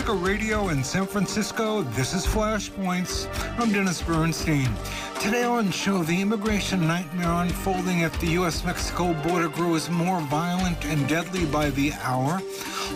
[0.00, 3.28] Pacifica Radio in San Francisco, this is Flashpoints.
[3.58, 4.70] I'm Dennis Bernstein.
[5.20, 8.64] Today on show, the immigration nightmare unfolding at the U.S.
[8.64, 12.40] Mexico border grows more violent and deadly by the hour.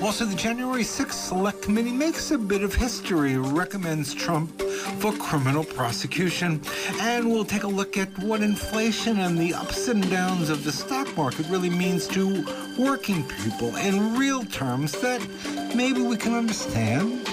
[0.02, 4.58] Also, the January 6th Select Committee makes a bit of history, recommends Trump
[4.98, 6.60] for criminal prosecution.
[7.00, 10.72] And we'll take a look at what inflation and the ups and downs of the
[10.72, 12.46] stock market really means to
[12.78, 15.20] working people in real terms that
[15.74, 17.28] maybe we can understand.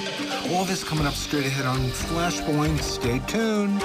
[0.52, 2.82] All this coming up straight ahead on Flashpoint.
[2.82, 3.82] Stay tuned.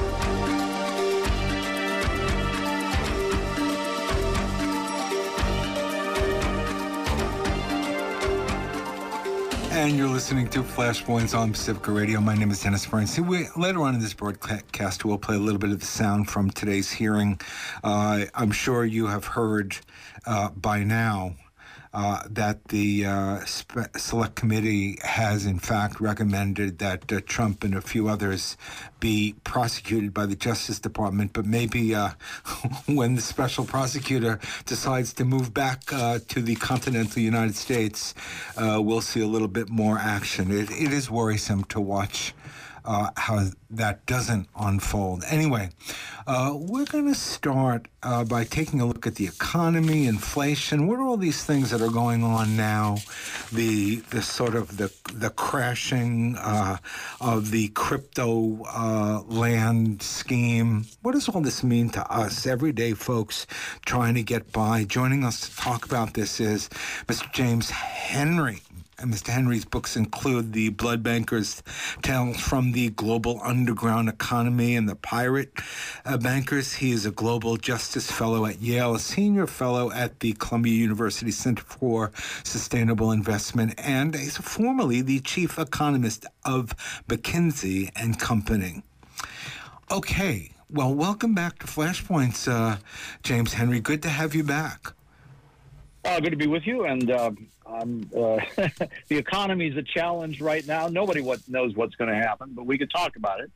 [9.73, 12.21] And you're listening to Flashpoints on Pacifica Radio.
[12.21, 13.19] My name is Dennis Burns.
[13.19, 16.91] Later on in this broadcast, we'll play a little bit of the sound from today's
[16.91, 17.39] hearing.
[17.85, 19.77] Uh, I'm sure you have heard
[20.25, 21.35] uh, by now
[21.97, 23.43] uh, that the uh,
[23.97, 28.59] select committee has in fact recommended that uh, Trump and a few others
[29.01, 32.11] be prosecuted by the Justice Department, but maybe uh,
[32.87, 38.15] when the special prosecutor decides to move back uh, to the continental United States,
[38.59, 40.51] we'll see a little bit more action.
[40.51, 42.35] It, it is worrisome to watch
[42.87, 45.25] uh, how that doesn't unfold.
[45.29, 45.71] Anyway,
[46.27, 50.87] uh, we're going to start uh, by taking a look at the economy, inflation.
[50.87, 52.99] What are all these things that are going on now?
[53.53, 56.79] The the sort of the the crashing uh,
[57.21, 60.87] of the crypto uh, land scheme.
[61.03, 63.47] What does all this mean to us, everyday folks
[63.85, 64.85] trying to get by?
[64.85, 66.69] Joining us to talk about this is
[67.09, 67.33] Mr.
[67.33, 68.61] James Henry.
[68.99, 69.29] And Mr.
[69.29, 71.63] Henry's books include The Blood Bankers
[72.01, 75.53] Tales from the Global Underground Economy and The Pirate
[76.07, 76.73] uh, Bankers.
[76.73, 81.31] He is a Global Justice Fellow at Yale, a Senior Fellow at the Columbia University
[81.31, 82.11] Center for
[82.43, 86.75] Sustainable Investment, and he's formerly the Chief Economist of
[87.07, 88.83] McKinsey and Company.
[89.91, 92.79] Okay, well, welcome back to Flashpoints, uh,
[93.23, 93.79] James Henry.
[93.79, 94.95] Good to have you back.
[96.07, 96.85] Uh, good to be with you.
[96.87, 97.33] And uh,
[97.69, 98.39] um, uh,
[99.09, 100.89] the economy is a challenge right now.
[100.89, 103.51] Nobody what, knows what's going to happen, but we could talk about it.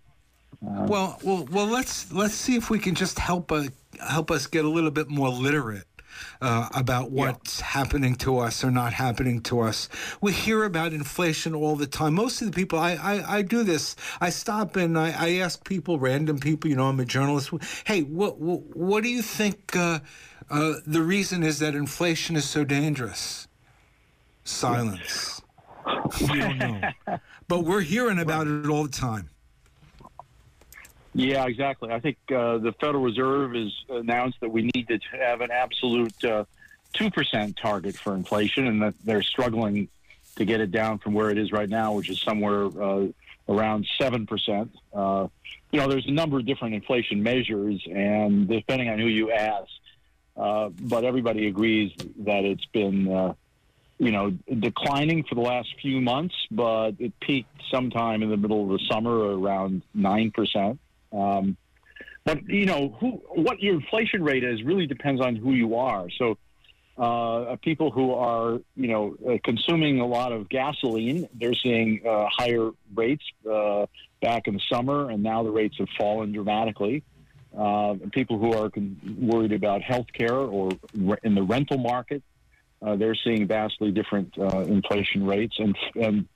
[0.67, 1.67] Uh, well, well, well.
[1.67, 3.65] Let's let's see if we can just help uh,
[4.07, 5.85] help us get a little bit more literate.
[6.43, 7.67] Uh, about what's yeah.
[7.67, 9.89] happening to us or not happening to us.
[10.21, 12.15] We hear about inflation all the time.
[12.15, 13.95] Most of the people, I, I, I do this.
[14.21, 17.53] I stop and I, I ask people, random people, you know, I'm a journalist.
[17.85, 19.75] Hey, what, what, what do you think?
[19.75, 20.01] Uh,
[20.51, 23.47] uh, the reason is that inflation is so dangerous.
[24.51, 25.43] Silence.
[26.21, 26.81] we don't know.
[27.49, 29.31] But we're hearing about it all the time.
[31.15, 31.91] Yeah, exactly.
[31.91, 36.25] I think uh, the Federal Reserve has announced that we need to have an absolute
[36.25, 36.45] uh,
[36.95, 39.89] 2% target for inflation, and that they're struggling
[40.37, 43.07] to get it down from where it is right now, which is somewhere uh,
[43.49, 44.69] around 7%.
[44.93, 45.29] Uh,
[45.73, 49.69] you know, there's a number of different inflation measures, and depending on who you ask,
[50.37, 53.35] uh, but everybody agrees that it's been, uh,
[54.01, 58.65] you know, declining for the last few months, but it peaked sometime in the middle
[58.65, 60.79] of the summer around 9%.
[61.13, 61.59] Um,
[62.25, 66.09] but, you know, who, what your inflation rate is really depends on who you are.
[66.17, 66.39] So,
[66.97, 72.27] uh, people who are, you know, uh, consuming a lot of gasoline, they're seeing uh,
[72.31, 73.85] higher rates uh,
[74.23, 77.03] back in the summer, and now the rates have fallen dramatically.
[77.57, 82.23] Uh, people who are con- worried about health care or re- in the rental market,
[82.83, 85.57] uh, they're seeing vastly different uh, inflation rates.
[85.59, 86.29] And, and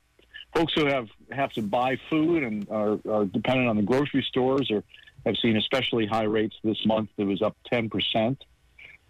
[0.55, 4.71] folks who have, have to buy food and are, are dependent on the grocery stores
[4.71, 4.85] or
[5.25, 7.11] have seen especially high rates this month.
[7.17, 8.37] It was up 10%.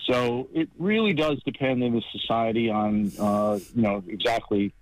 [0.09, 4.75] So it really does depend in the society on, uh, you know, exactly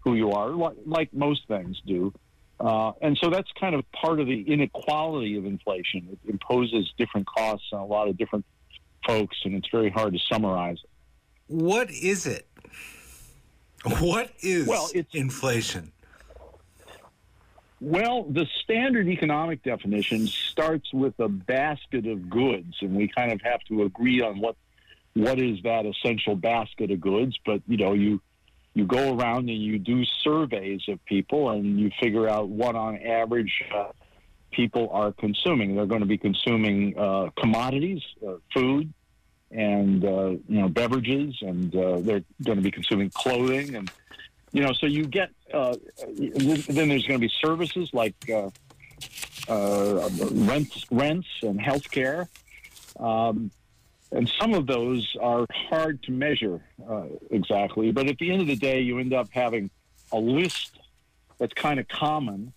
[0.00, 2.12] who you are, like most things do.
[2.60, 6.08] Uh, and so that's kind of part of the inequality of inflation.
[6.12, 8.44] It imposes different costs on a lot of different
[9.06, 10.90] folks, and it's very hard to summarize it.
[11.46, 12.46] What is it?
[13.98, 15.92] What is well, it's, inflation?
[17.80, 23.42] Well, the standard economic definition starts with a basket of goods, and we kind of
[23.42, 24.56] have to agree on what
[25.12, 27.38] what is that essential basket of goods.
[27.44, 28.22] But you know, you
[28.72, 32.96] you go around and you do surveys of people and you figure out what on
[32.98, 33.88] average uh,
[34.50, 35.76] people are consuming.
[35.76, 38.92] They're going to be consuming uh, commodities, uh, food,
[39.54, 43.90] and uh, you know beverages, and uh, they're going to be consuming clothing, and
[44.52, 45.30] you know so you get.
[45.52, 48.16] Uh, then there's going to be services like
[49.48, 52.26] rents, rents, and healthcare.
[52.98, 53.50] Um,
[54.12, 57.90] and some of those are hard to measure uh, exactly.
[57.90, 59.70] But at the end of the day, you end up having
[60.12, 60.78] a list
[61.38, 62.52] that's kind of common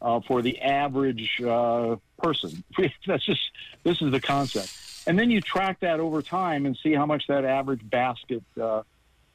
[0.00, 2.62] uh, for the average uh, person.
[3.06, 3.40] that's just
[3.82, 4.72] this is the concept,
[5.06, 8.82] and then you track that over time and see how much that average basket uh,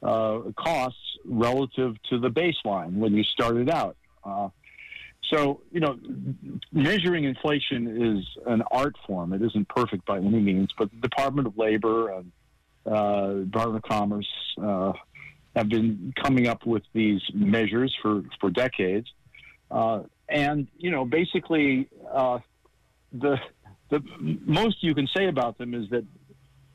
[0.02, 3.96] uh costs relative to the baseline when you started out.
[4.24, 4.48] Uh,
[5.24, 5.98] so, you know,
[6.72, 9.32] measuring inflation is an art form.
[9.32, 12.32] It isn't perfect by any means, but the Department of Labor and
[12.86, 14.28] uh, Department of Commerce
[14.62, 14.92] uh,
[15.54, 19.08] have been coming up with these measures for, for decades.
[19.70, 21.88] Uh, and, you know, basically,
[23.12, 23.38] the,
[23.90, 26.04] the most you can say about them is that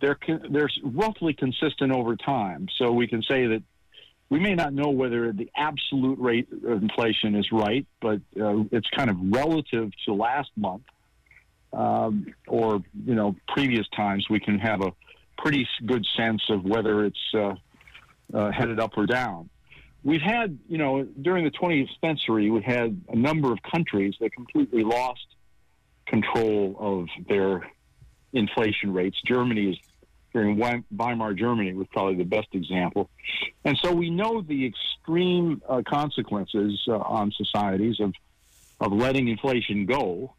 [0.01, 0.18] they're,
[0.50, 2.68] they're roughly consistent over time.
[2.77, 3.63] So we can say that
[4.30, 8.89] we may not know whether the absolute rate of inflation is right, but uh, it's
[8.89, 10.83] kind of relative to last month
[11.71, 14.27] um, or you know previous times.
[14.30, 14.92] We can have a
[15.38, 17.54] pretty good sense of whether it's uh,
[18.33, 19.50] uh, headed up or down.
[20.04, 24.33] We've had, you know, during the 20th century, we had a number of countries that
[24.33, 25.25] completely lost
[26.13, 27.68] control of their
[28.33, 29.18] inflation rates.
[29.25, 29.77] Germany is
[30.31, 33.10] during Weimar Germany was probably the best example.
[33.65, 38.13] And so we know the extreme uh, consequences uh, on societies of,
[38.80, 40.33] of letting inflation go.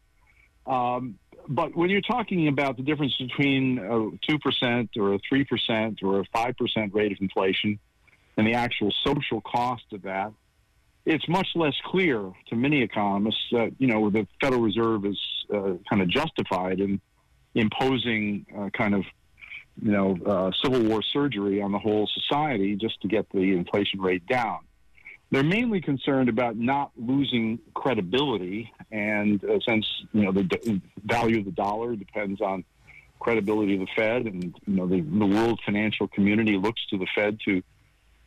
[0.67, 1.17] Um,
[1.47, 6.25] but when you're talking about the difference between a 2% or a 3% or a
[6.25, 7.79] 5% rate of inflation
[8.35, 10.33] and the actual social cost of that,
[11.05, 15.19] it's much less clear to many economists that, you know, the Federal Reserve is
[15.53, 16.99] uh, kind of justified in
[17.53, 19.05] imposing uh, kind of
[19.81, 24.01] you know, uh, Civil War surgery on the whole society just to get the inflation
[24.01, 24.59] rate down.
[25.31, 31.39] They're mainly concerned about not losing credibility, and uh, since you know the d- value
[31.39, 32.63] of the dollar depends on
[33.19, 37.07] credibility of the Fed, and you know the, the world financial community looks to the
[37.15, 37.61] Fed to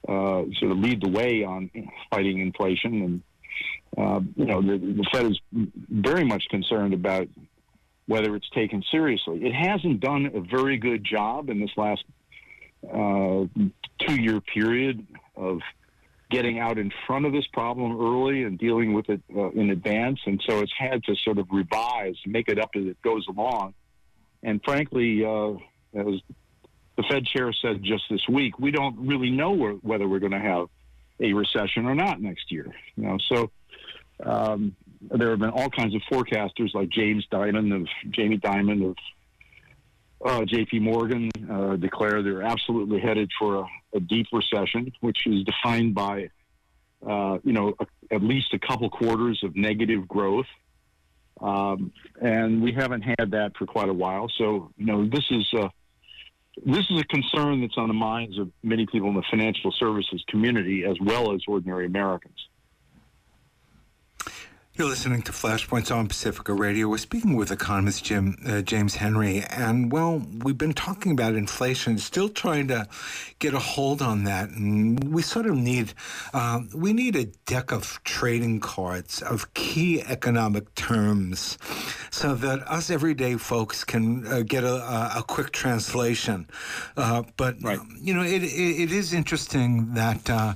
[0.08, 1.70] uh, sort of lead the way on
[2.10, 3.22] fighting inflation, and
[3.96, 7.28] uh, you know the, the Fed is very much concerned about
[8.06, 9.44] whether it's taken seriously.
[9.44, 12.05] It hasn't done a very good job in this last
[12.90, 13.44] uh,
[14.06, 15.06] two year period
[15.37, 15.60] of
[16.31, 20.20] getting out in front of this problem early and dealing with it uh, in advance.
[20.26, 23.75] And so it's had to sort of revise, make it up as it goes along.
[24.43, 25.52] And frankly, uh,
[25.94, 26.20] as
[26.98, 30.40] the Fed chair said just this week, we don't really know whether we're going to
[30.40, 30.66] have
[31.20, 32.74] a recession or not next year.
[32.96, 33.50] You know, so
[34.24, 38.96] um, there have been all kinds of forecasters like James Dimon of Jamie Dimon of
[40.24, 40.80] uh, J.P.
[40.80, 46.30] Morgan uh, declare they're absolutely headed for a, a deep recession, which is defined by
[47.08, 50.46] uh, you know a, at least a couple quarters of negative growth.
[51.40, 54.28] Um, and we haven't had that for quite a while.
[54.36, 55.70] So, you know, this is a,
[56.64, 60.22] this is a concern that's on the minds of many people in the financial services
[60.28, 62.49] community as well as ordinary Americans.
[64.78, 66.86] You're listening to Flashpoints on Pacifica Radio.
[66.86, 71.98] We're speaking with economist Jim uh, James Henry, and well, we've been talking about inflation,
[71.98, 72.86] still trying to
[73.40, 75.94] get a hold on that, and we sort of need
[76.32, 81.58] uh, we need a deck of trading cards of key economic terms,
[82.12, 84.76] so that us everyday folks can uh, get a,
[85.18, 86.47] a, quick translation.
[86.97, 87.80] Uh, but right.
[88.00, 90.54] you know, it, it, it is interesting that uh,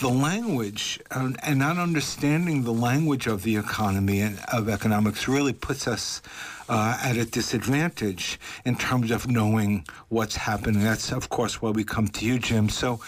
[0.00, 5.28] the language uh, and not understanding the language of the the economy and of economics
[5.28, 6.22] really puts us
[6.68, 10.82] uh, at a disadvantage in terms of knowing what's happening.
[10.82, 12.68] That's, of course, why we come to you, Jim.
[12.68, 13.00] So,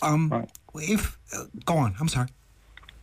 [0.00, 0.50] um, right.
[0.74, 2.28] if uh, go on, I'm sorry,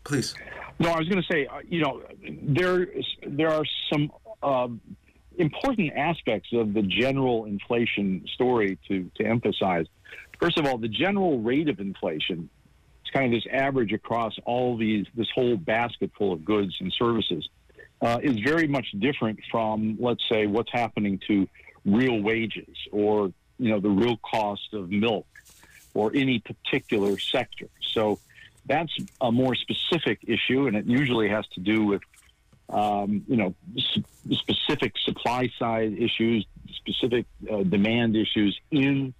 [0.04, 0.34] please.
[0.80, 2.02] No, I was going to say, uh, you know,
[2.42, 2.88] there
[3.28, 4.12] there are some
[4.42, 4.70] uh,
[5.38, 9.86] important aspects of the general inflation story to to emphasize.
[10.40, 12.50] First of all, the general rate of inflation
[13.14, 17.48] kind of this average across all these, this whole basket full of goods and services,
[18.02, 21.48] uh, is very much different from, let's say, what's happening to
[21.86, 25.28] real wages or, you know, the real cost of milk
[25.94, 27.70] or any particular sector.
[27.82, 28.20] So
[28.66, 32.02] that's a more specific issue, and it usually has to do with,
[32.70, 33.56] um, you know,
[34.32, 39.14] specific supply side issues, specific uh, demand issues in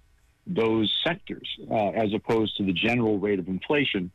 [0.46, 4.10] those sectors uh, as opposed to the general rate of inflation,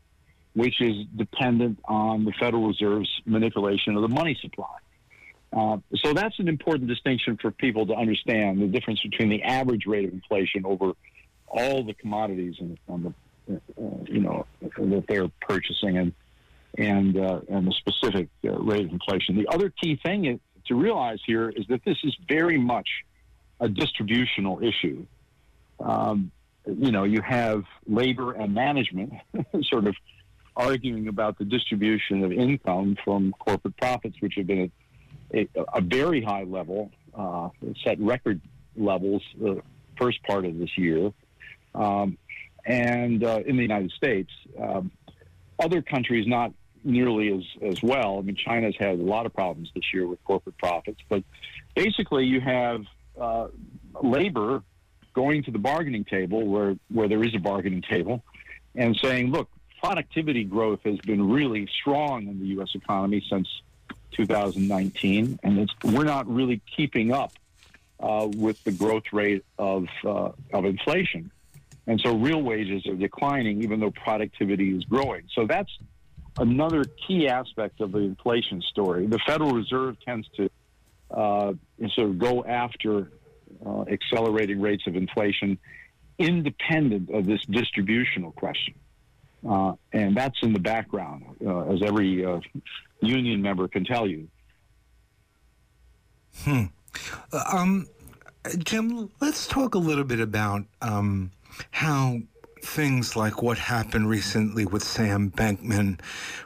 [0.53, 4.77] which is dependent on the Federal Reserve's manipulation of the money supply.
[5.51, 9.85] Uh, so that's an important distinction for people to understand the difference between the average
[9.87, 10.93] rate of inflation over
[11.47, 13.13] all the commodities and the,
[13.51, 16.13] uh, you know that they're purchasing and
[16.77, 19.35] and uh, and the specific uh, rate of inflation.
[19.35, 22.87] The other key thing to realize here is that this is very much
[23.59, 25.05] a distributional issue
[25.79, 26.31] um,
[26.65, 29.13] you know, you have labor and management
[29.63, 29.95] sort of
[30.55, 34.71] arguing about the distribution of income from corporate profits, which have been
[35.33, 37.49] at a, a very high level, uh,
[37.83, 38.41] set record
[38.75, 39.61] levels the
[39.97, 41.11] first part of this year,
[41.75, 42.17] um,
[42.65, 44.31] and uh, in the United States.
[44.59, 44.91] Um,
[45.59, 48.17] other countries not nearly as, as well.
[48.17, 51.23] I mean, China's had a lot of problems this year with corporate profits, but
[51.75, 52.85] basically you have
[53.19, 53.47] uh,
[54.01, 54.63] labor
[55.19, 58.23] going to the bargaining table where, where there is a bargaining table
[58.73, 59.49] and saying, look,
[59.81, 62.69] productivity growth has been really strong in the U.S.
[62.73, 63.47] economy since
[64.11, 67.33] 2019, and we're not really keeping up
[67.99, 71.29] uh, with the growth rate of, uh, of inflation.
[71.85, 75.23] And so real wages are declining even though productivity is growing.
[75.35, 75.71] So that's
[76.37, 79.05] another key aspect of the inflation story.
[79.05, 80.49] The Federal Reserve tends to
[81.11, 81.53] uh,
[81.93, 83.11] sort of go after
[83.65, 85.57] uh, accelerating rates of inflation
[86.17, 88.75] independent of this distributional question.
[89.49, 92.39] Uh, and that's in the background, uh, as every uh,
[93.01, 94.27] union member can tell you.
[96.43, 96.65] Hmm.
[97.31, 97.87] Uh, um,
[98.57, 101.31] Jim, let's talk a little bit about um,
[101.71, 102.19] how
[102.63, 105.99] things like what happened recently with Sam Bankman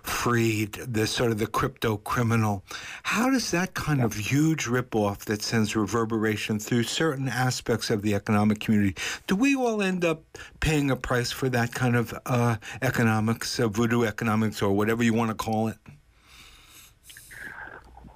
[0.03, 2.63] Fried, the sort of the crypto criminal,
[3.03, 8.15] how does that kind of huge ripoff that sends reverberation through certain aspects of the
[8.15, 8.95] economic community,
[9.27, 10.23] do we all end up
[10.59, 15.13] paying a price for that kind of uh, economics, uh, voodoo economics, or whatever you
[15.13, 15.77] want to call it?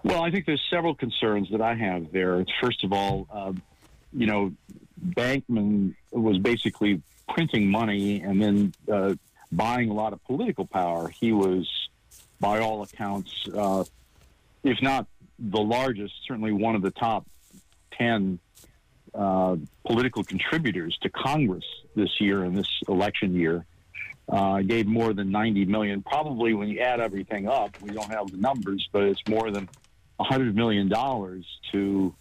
[0.03, 2.45] Well, I think there's several concerns that I have there.
[2.61, 3.51] First of all, uh,
[4.13, 4.53] you know,
[5.05, 9.15] Bankman was basically printing money and then uh,
[9.51, 11.09] buying a lot of political power.
[11.09, 11.69] He was,
[12.39, 13.83] by all accounts, uh,
[14.63, 15.07] if not
[15.39, 17.27] the largest, certainly one of the top
[17.93, 18.39] 10
[19.13, 19.55] uh,
[19.85, 21.65] political contributors to Congress
[21.95, 23.65] this year in this election year.
[24.29, 26.01] Uh, gave more than 90 million.
[26.01, 29.69] Probably when you add everything up, we don't have the numbers, but it's more than
[30.17, 32.13] 100 million dollars to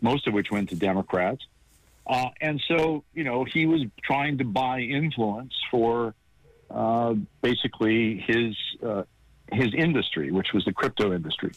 [0.00, 1.46] most of which went to Democrats.
[2.06, 6.14] Uh, and so, you know, he was trying to buy influence for
[6.70, 9.04] uh, basically his uh,
[9.52, 11.52] his industry, which was the crypto industry.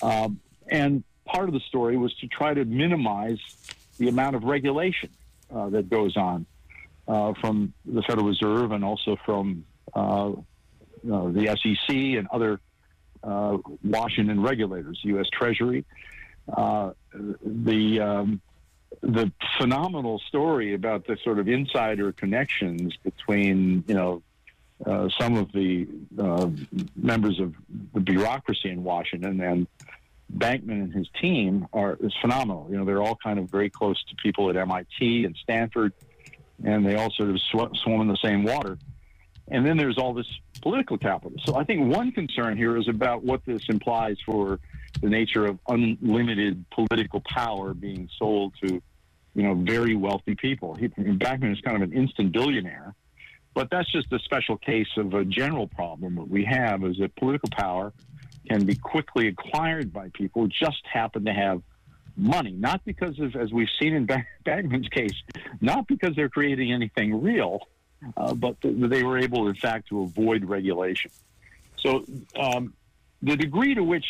[0.00, 3.38] Um, and part of the story was to try to minimize
[3.98, 5.10] the amount of regulation
[5.54, 6.46] uh, that goes on
[7.06, 10.32] uh, from the Federal Reserve and also from uh,
[11.04, 12.60] the SEC and other
[13.84, 15.26] Washington regulators, U.S.
[15.32, 15.84] Treasury.
[16.46, 18.40] the um,
[19.00, 24.22] the phenomenal story about the sort of insider connections between, you know,
[24.84, 25.86] uh, some of the
[26.18, 26.48] uh,
[26.96, 27.54] members of
[27.94, 29.66] the bureaucracy in Washington and
[30.36, 32.66] Bankman and his team are is phenomenal.
[32.70, 35.92] You know, they're all kind of very close to people at MIT and Stanford,
[36.64, 38.78] and they all sort of sw- swim in the same water.
[39.48, 40.26] And then there's all this
[40.62, 41.36] political capital.
[41.44, 44.58] So I think one concern here is about what this implies for
[45.00, 48.82] the nature of unlimited political power being sold to
[49.34, 50.74] you know, very wealthy people.
[50.74, 52.94] He, Bankman is kind of an instant billionaire,
[53.54, 57.14] but that's just a special case of a general problem that we have is that
[57.16, 57.92] political power
[58.48, 61.62] can be quickly acquired by people who just happen to have
[62.16, 64.06] money, not because of, as we've seen in
[64.44, 65.14] Bankman's case,
[65.60, 67.60] not because they're creating anything real,
[68.16, 71.10] uh, but they were able, in fact, to avoid regulation.
[71.78, 72.04] So
[72.38, 72.74] um,
[73.22, 74.04] the degree to which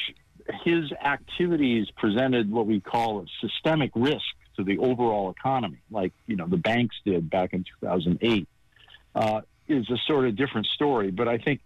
[0.64, 4.25] his activities presented what we call a systemic risk
[4.56, 8.49] to the overall economy, like you know the banks did back in 2008,
[9.14, 11.11] uh, is a sort of different story.
[11.11, 11.61] But I think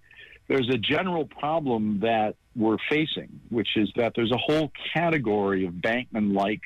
[0.49, 5.75] there's a general problem that we're facing, which is that there's a whole category of
[5.75, 6.63] Bankman-like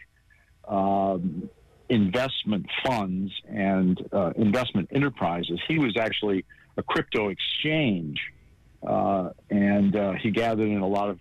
[0.68, 1.48] um,
[1.88, 5.60] investment funds and uh, investment enterprises.
[5.66, 6.44] He was actually
[6.76, 8.20] a crypto exchange,
[8.86, 11.18] uh, and uh, he gathered in a lot of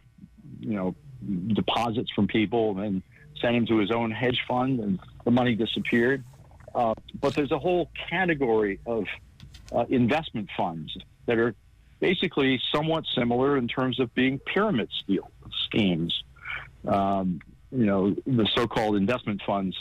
[0.60, 0.96] you know
[1.54, 3.02] deposits from people and
[3.42, 6.24] sent him to his own hedge fund, and the money disappeared.
[6.74, 9.06] Uh, but there's a whole category of
[9.74, 11.56] uh, investment funds that are
[12.00, 14.90] basically somewhat similar in terms of being pyramid
[15.66, 16.24] schemes.
[16.88, 19.78] Um, you know, the so-called investment funds,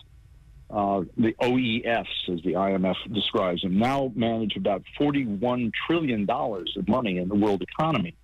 [0.70, 7.18] uh, the OEFs, as the IMF describes them, now manage about $41 trillion of money
[7.18, 8.14] in the world economy.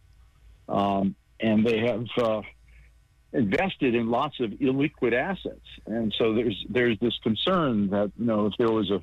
[0.68, 2.40] Um, and they have uh,
[3.32, 8.46] invested in lots of illiquid assets, and so there's there's this concern that you know
[8.46, 9.00] if there was a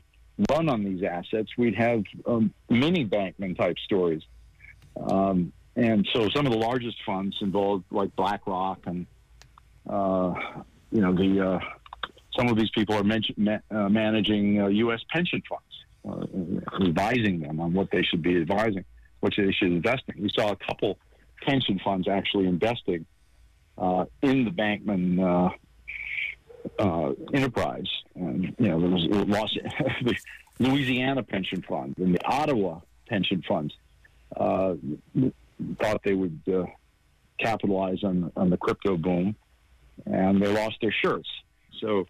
[0.49, 4.23] run on these assets, we'd have um, mini Bankman type stories.
[5.09, 9.05] Um, and so some of the largest funds involved, like BlackRock, and
[9.87, 10.33] uh,
[10.91, 11.59] you know the uh,
[12.35, 14.99] some of these people are uh, managing U.S.
[15.01, 15.73] Uh, pension funds,
[16.09, 18.83] uh, advising them on what they should be advising.
[19.19, 20.23] what they should invest in.
[20.23, 20.97] We saw a couple
[21.41, 23.05] pension funds actually investing
[23.77, 25.49] uh, in the Bankman uh,
[26.79, 27.89] uh, enterprise.
[28.15, 29.07] And, you know, there was
[30.03, 30.15] the
[30.59, 33.73] Louisiana pension fund and the Ottawa pension funds
[34.37, 34.75] uh,
[35.79, 36.65] thought they would uh,
[37.39, 39.35] capitalize on, on the crypto boom,
[40.05, 41.29] and they lost their shirts.
[41.79, 42.07] So,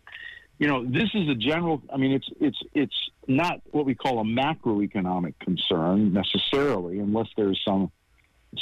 [0.59, 1.81] you know, this is a general.
[1.91, 7.59] I mean, it's it's it's not what we call a macroeconomic concern necessarily, unless there's
[7.65, 7.91] some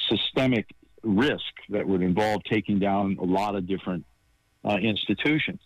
[0.09, 0.67] systemic
[1.03, 4.05] risk that would involve taking down a lot of different
[4.65, 5.61] uh, institutions.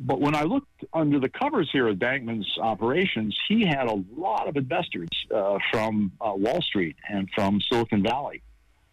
[0.00, 4.46] But when I looked under the covers here at Bankman's operations, he had a lot
[4.46, 8.42] of investors uh, from uh, Wall Street and from Silicon Valley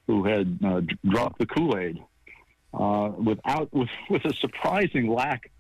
[0.07, 2.03] who had uh, dropped the Kool Aid
[2.73, 5.51] uh, without with, with a surprising lack.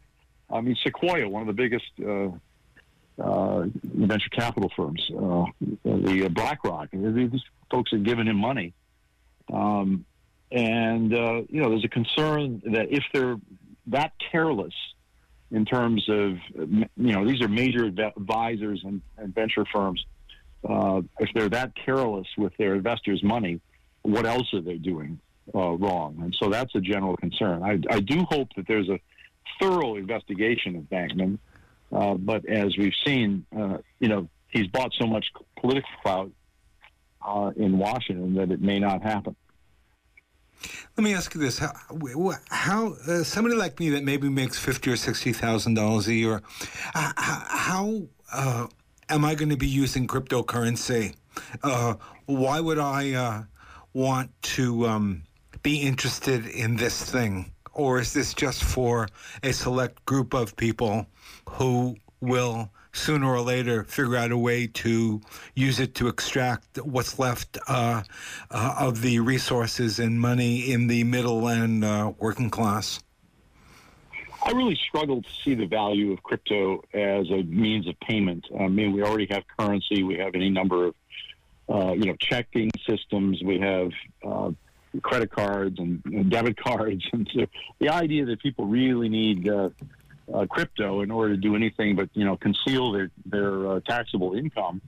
[0.49, 7.41] I mean, Sequoia, one of the biggest uh, venture capital firms, the BlackRock, these
[7.71, 8.73] folks had given him money.
[9.51, 10.05] Um,
[10.51, 13.37] and, you know, there's a concern that if they're
[13.87, 14.73] that careless
[15.51, 20.03] in terms of, you know, these are major advisors and, and venture firms.
[20.67, 23.61] Uh, if they're that careless with their investors' money,
[24.01, 25.19] what else are they doing
[25.53, 26.17] uh, wrong?
[26.21, 27.61] And so that's a general concern.
[27.63, 28.99] I, I, do hope that there's a
[29.61, 31.37] thorough investigation of Bankman,
[31.91, 36.31] uh, but as we've seen, uh, you know, he's bought so much political clout
[37.25, 39.35] uh, in Washington that it may not happen.
[40.97, 41.73] Let me ask you this: How,
[42.49, 46.41] how uh, somebody like me that maybe makes fifty or sixty thousand dollars a year,
[46.93, 48.67] uh, how uh,
[49.09, 51.15] am I going to be using cryptocurrency?
[51.61, 53.43] Uh, why would I uh,
[53.93, 55.23] want to um,
[55.61, 59.09] be interested in this thing, or is this just for
[59.43, 61.05] a select group of people
[61.49, 65.21] who will sooner or later figure out a way to
[65.53, 68.03] use it to extract what's left uh,
[68.51, 72.99] uh, of the resources and money in the middle and uh, working class?
[74.43, 78.45] I really struggle to see the value of crypto as a means of payment.
[78.59, 80.03] I mean, we already have currency.
[80.03, 80.95] We have any number of,
[81.67, 83.41] uh, you know, checking systems.
[83.43, 83.89] We have
[84.23, 84.51] uh,
[85.01, 87.03] credit cards and, and, debit cards.
[87.13, 87.45] And so
[87.79, 89.49] the idea that people really need
[90.33, 94.33] uh, crypto in order to do anything but you know conceal their their uh, taxable
[94.33, 94.81] income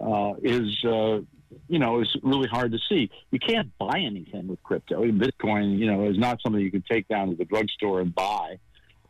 [0.00, 1.20] uh, is uh,
[1.68, 3.10] you know is really hard to see.
[3.30, 5.04] You can't buy anything with crypto.
[5.04, 8.58] Bitcoin, you know, is not something you can take down to the drugstore and buy.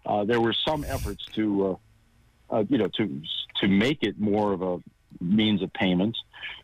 [0.05, 1.79] Uh, there were some efforts to
[2.51, 3.23] uh, you know to
[3.61, 4.79] to make it more of a
[5.21, 6.19] means of payments,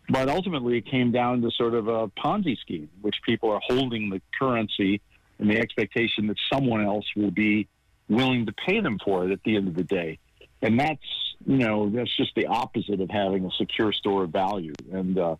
[0.09, 4.11] but ultimately it came down to sort of a Ponzi scheme, which people are holding
[4.11, 5.01] the currency
[5.39, 7.69] in the expectation that someone else will be
[8.09, 10.19] willing to pay them for it at the end of the day.
[10.63, 11.01] And that's,
[11.45, 15.37] you know, that's just the opposite of having a secure store of value and, uh,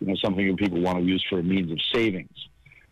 [0.00, 2.48] you know, something that people want to use for a means of savings.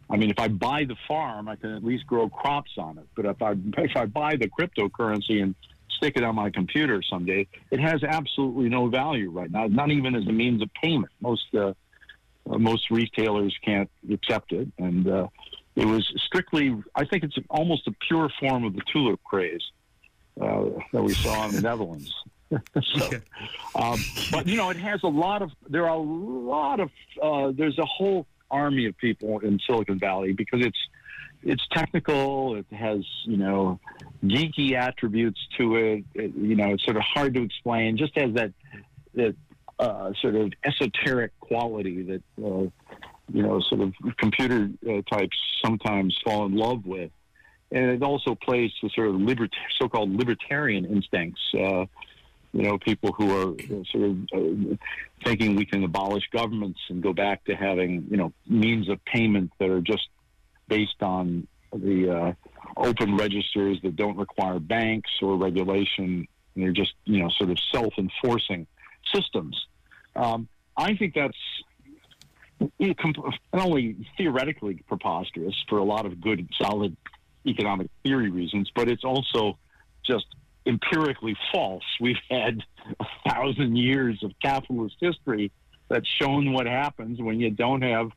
[0.09, 3.07] I mean, if I buy the farm, I can at least grow crops on it.
[3.15, 5.55] But if I if I buy the cryptocurrency and
[5.89, 9.67] stick it on my computer someday, it has absolutely no value right now.
[9.69, 11.13] Not even as a means of payment.
[11.21, 11.75] Most uh,
[12.51, 15.29] uh, most retailers can't accept it, and uh,
[15.81, 19.63] it was strictly, I think it's almost a pure form of the tulip craze
[20.41, 22.13] uh, that we saw in the Netherlands.
[22.83, 23.11] so,
[23.77, 23.99] um,
[24.31, 25.53] but you know, it has a lot of.
[25.69, 26.91] There are a lot of.
[27.23, 30.79] Uh, there's a whole army of people in Silicon Valley because it's
[31.45, 32.57] it's technical.
[32.57, 33.79] It has you know
[34.25, 36.05] geeky attributes to it.
[36.15, 37.97] it you know, it's sort of hard to explain.
[37.97, 38.53] Just has that
[39.15, 39.37] that
[39.79, 42.67] uh, sort of esoteric quality that uh,
[43.33, 47.11] you know, sort of computer uh, types sometimes fall in love with.
[47.73, 51.41] And it also plays to sort of libert- so-called libertarian instincts.
[51.55, 51.87] Uh,
[52.53, 54.77] you know, people who are uh, sort of uh,
[55.25, 59.53] thinking we can abolish governments and go back to having, you know, means of payment
[59.61, 60.09] that are just
[60.67, 62.33] based on the uh,
[62.77, 66.27] open registers that don't require banks or regulation.
[66.57, 68.67] They're just, you know, sort of self-enforcing
[69.15, 69.67] systems.
[70.17, 71.39] Um, I think that's
[72.79, 76.97] not only theoretically preposterous for a lot of good, solid
[77.47, 79.59] economic theory reasons, but it's also
[80.05, 80.27] just
[80.67, 81.85] empirically false.
[82.01, 82.63] We've had
[82.99, 85.53] a thousand years of capitalist history
[85.89, 88.11] that's shown what happens when you don't have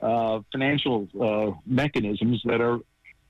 [0.00, 2.80] uh, financial uh, mechanisms that are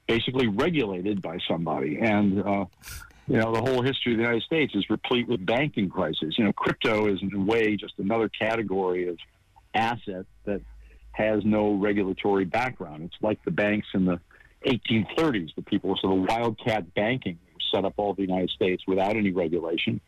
[0.07, 1.99] basically regulated by somebody.
[1.99, 2.65] And, uh,
[3.29, 6.37] you know, the whole history of the United States is replete with banking crises.
[6.39, 9.19] You know, crypto is in a way just another category of
[9.75, 10.61] asset that
[11.13, 13.05] has no regulatory background.
[13.05, 14.21] It's like the banks in the
[14.67, 17.39] 1830s, the people, so the wildcat banking
[17.73, 20.01] set up all the United States without any regulation.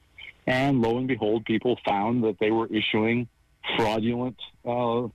[0.47, 3.29] And lo and behold, people found that they were issuing
[3.77, 5.09] fraudulent uh,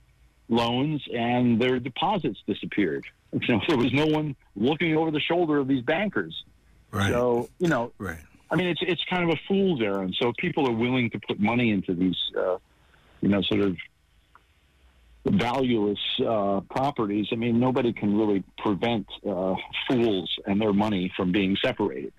[0.48, 3.04] loans and their deposits disappeared.
[3.32, 6.34] You know, there was no one looking over the shoulder of these bankers.
[6.90, 7.12] Right.
[7.12, 8.18] So you know, right.
[8.50, 10.16] I mean, it's it's kind of a fool's errand.
[10.20, 12.56] So people are willing to put money into these, uh,
[13.20, 13.76] you know, sort of
[15.24, 17.28] valueless uh, properties.
[17.32, 19.54] I mean, nobody can really prevent uh,
[19.88, 22.12] fools and their money from being separated.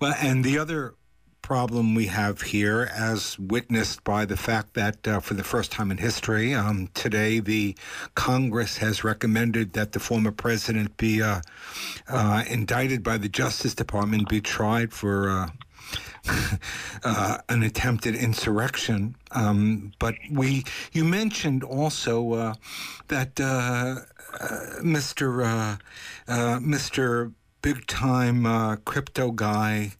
[0.00, 0.94] Well, and the other
[1.42, 5.90] problem we have here, as witnessed by the fact that uh, for the first time
[5.90, 7.74] in history, um, today the
[8.14, 11.40] Congress has recommended that the former president be uh,
[12.08, 15.50] uh, indicted by the Justice Department, be tried for.
[16.26, 16.56] Uh,
[17.04, 20.64] uh, an attempted insurrection, um, but we.
[20.92, 22.54] You mentioned also uh,
[23.08, 23.34] that
[24.82, 25.78] Mr.
[26.28, 27.32] Mr.
[27.60, 29.92] Big time crypto guy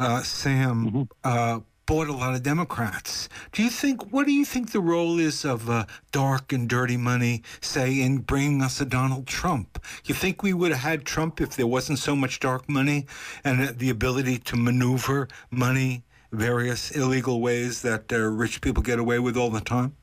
[0.00, 1.60] uh, Sam, mm-hmm.
[1.90, 3.28] Uh, bought a lot of Democrats.
[3.52, 4.12] Do you think?
[4.12, 8.18] What do you think the role is of uh, dark and dirty money, say, in
[8.18, 9.84] bringing us a Donald Trump?
[10.04, 13.06] You think we would have had Trump if there wasn't so much dark money
[13.44, 19.18] and the ability to maneuver money various illegal ways that uh, rich people get away
[19.18, 19.96] with all the time?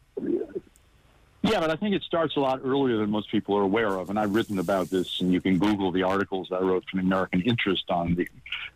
[1.47, 4.09] Yeah, but I think it starts a lot earlier than most people are aware of,
[4.09, 7.05] and I've written about this, and you can Google the articles I wrote from the
[7.05, 8.27] American Interest on the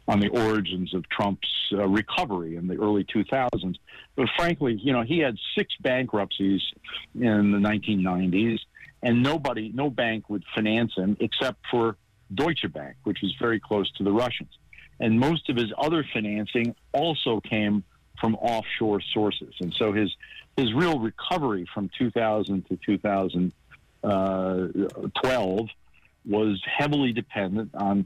[0.07, 3.75] on the origins of Trump's uh, recovery in the early 2000s.
[4.15, 6.62] But frankly, you know, he had six bankruptcies
[7.13, 8.60] in the 1990s,
[9.03, 11.97] and nobody, no bank would finance him except for
[12.34, 14.57] Deutsche Bank, which was very close to the Russians,
[15.01, 17.84] and most of his other financing also came
[18.21, 20.15] from offshore sources, and so his
[20.58, 25.70] his real recovery from 2000 to 2012
[26.26, 28.06] was heavily dependent on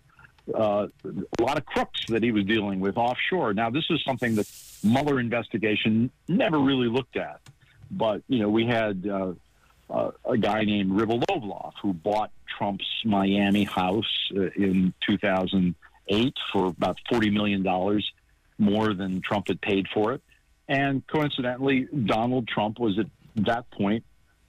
[0.54, 3.54] uh, a lot of crooks that he was dealing with offshore.
[3.54, 4.48] Now, this is something that
[4.84, 7.42] Mueller investigation never really looked at.
[7.90, 9.34] But, you know, we had uh,
[9.90, 17.00] uh, a guy named Rybolovlev who bought Trump's Miami house uh, in 2008 for about
[17.12, 18.02] $40 million
[18.58, 20.22] more than Trump had paid for it.
[20.68, 24.04] And coincidentally, Donald Trump was at that point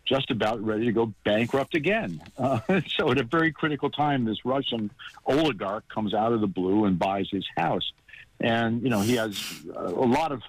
[0.07, 2.22] just about ready to go bankrupt again.
[2.38, 4.90] Uh, so at a very critical time, this Russian
[5.26, 7.92] oligarch comes out of the blue and buys his house.
[8.40, 10.42] And, you know, he has a lot of,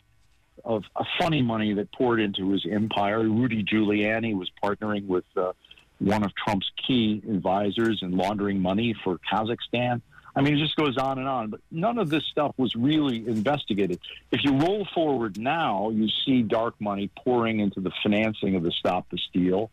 [0.63, 0.84] of
[1.19, 3.19] funny money that poured into his empire.
[3.19, 5.53] Rudy Giuliani was partnering with uh,
[5.99, 10.01] one of Trump's key advisors and laundering money for Kazakhstan.
[10.38, 11.50] I mean, it just goes on and on.
[11.50, 14.00] But none of this stuff was really investigated.
[14.32, 18.71] If you roll forward now, you see dark money pouring into the financing of the
[18.71, 19.71] Stop the Steal.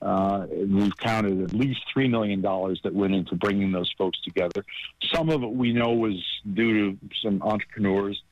[0.00, 4.64] Uh, we've counted at least $3 million that went into bringing those folks together.
[5.12, 8.22] Some of it we know was due to some entrepreneurs,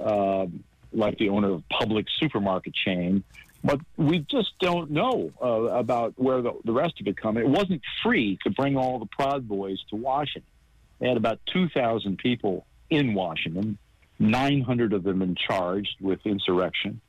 [0.00, 0.46] uh,
[0.92, 3.24] like the owner of a Publix supermarket chain.
[3.62, 7.38] But we just don't know uh, about where the, the rest of it come.
[7.38, 10.50] It wasn't free to bring all the Proud Boys to Washington.
[11.04, 13.76] They had about 2,000 people in Washington,
[14.18, 17.02] 900 of them in charged with insurrection.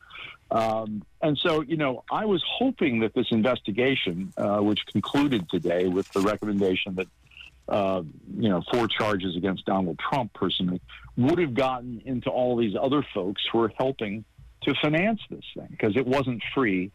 [0.52, 5.88] Um, and so, you know, I was hoping that this investigation, uh, which concluded today
[5.88, 7.08] with the recommendation that,
[7.70, 8.04] uh,
[8.38, 10.82] you know, four charges against Donald Trump personally,
[11.16, 14.26] would have gotten into all these other folks who are helping
[14.64, 16.92] to finance this thing because it wasn't free.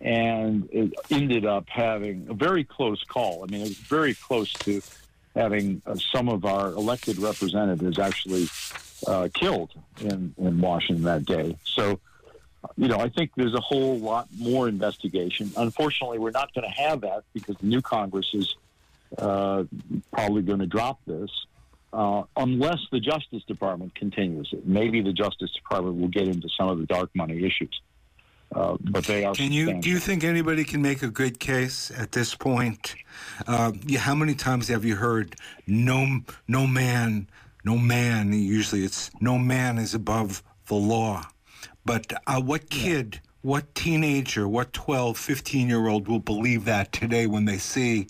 [0.00, 3.42] And it ended up having a very close call.
[3.42, 4.80] I mean, it was very close to
[5.34, 8.48] having uh, some of our elected representatives actually
[9.06, 11.56] uh, killed in, in Washington that day.
[11.64, 12.00] So,
[12.76, 15.50] you know, I think there's a whole lot more investigation.
[15.56, 18.54] Unfortunately, we're not going to have that because the new Congress is
[19.18, 19.64] uh,
[20.12, 21.30] probably going to drop this.
[21.92, 24.66] Uh, unless the Justice Department continues it.
[24.66, 27.80] Maybe the Justice Department will get into some of the dark money issues.
[28.54, 29.34] Uh, but they are.
[29.34, 32.94] Can you do you think anybody can make a good case at this point?
[33.46, 35.36] Uh, how many times have you heard
[35.66, 37.28] no no man
[37.64, 38.32] no man?
[38.32, 41.24] Usually it's no man is above the law.
[41.84, 43.20] But uh, what kid?
[43.44, 48.06] What teenager, what 12, 15 year old will believe that today when they see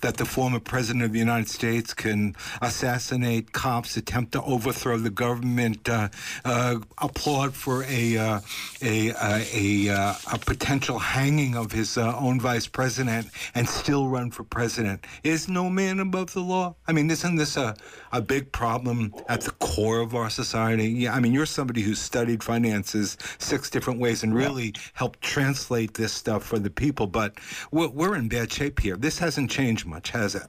[0.00, 5.10] that the former president of the United States can assassinate cops, attempt to overthrow the
[5.10, 6.08] government, uh,
[6.46, 8.40] uh, applaud for a, uh,
[8.80, 14.30] a, a, a, a, potential hanging of his uh, own vice president and still run
[14.30, 15.04] for president?
[15.22, 16.76] Is no man above the law?
[16.86, 17.76] I mean, isn't this a,
[18.10, 20.88] a big problem at the core of our society?
[20.88, 25.94] Yeah, I mean, you're somebody who's studied finances six different ways and really help translate
[25.94, 27.06] this stuff for the people.
[27.06, 27.34] But
[27.70, 28.96] we're, we're in bad shape here.
[28.96, 30.46] This hasn't changed much, has it?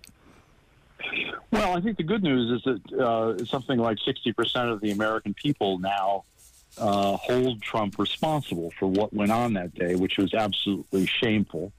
[1.51, 5.33] Well, I think the good news is that uh, something like 60% of the American
[5.33, 6.23] people now
[6.77, 11.71] uh, hold Trump responsible for what went on that day, which was absolutely shameful.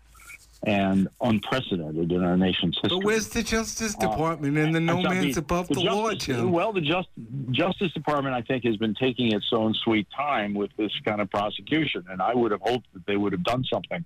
[0.65, 2.99] And unprecedented in our nation's history.
[2.99, 6.13] But where's the Justice uh, Department uh, and the no man's above the, the law,
[6.13, 6.53] Jim?
[6.53, 7.09] Well, the Just,
[7.51, 11.31] Justice Department, I think, has been taking its own sweet time with this kind of
[11.31, 14.05] prosecution, and I would have hoped that they would have done something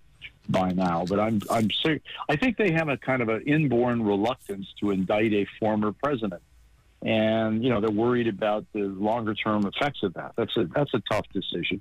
[0.49, 1.05] by now.
[1.09, 4.93] But I'm, I'm ser- I think they have a kind of an inborn reluctance to
[4.93, 6.43] indict a former president,
[7.03, 10.35] and you know they're worried about the longer term effects of that.
[10.37, 11.81] That's a that's a tough decision.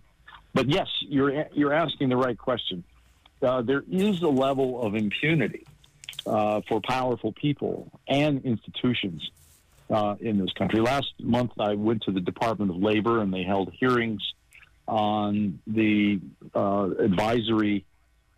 [0.55, 2.83] But yes, you're you're asking the right question
[3.43, 5.65] uh, there is a level of impunity
[6.25, 9.29] uh, for powerful people and institutions
[9.89, 10.79] uh, in this country.
[10.79, 14.21] Last month, I went to the Department of Labor and they held hearings
[14.87, 16.19] on the
[16.53, 17.85] uh, advisory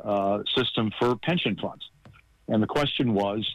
[0.04, 1.89] uh, system for pension funds.
[2.48, 3.48] And the question was,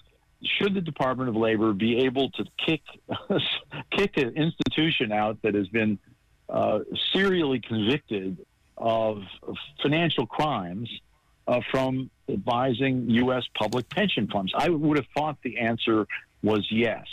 [0.42, 2.80] should the Department of Labor be able to kick
[3.90, 5.98] kick an institution out that has been
[6.48, 6.80] uh,
[7.12, 8.38] serially convicted
[8.76, 9.22] of
[9.82, 10.88] financial crimes
[11.50, 13.42] uh, from advising U.S.
[13.58, 14.52] public pension funds?
[14.56, 16.06] I would have thought the answer
[16.42, 17.04] was yes.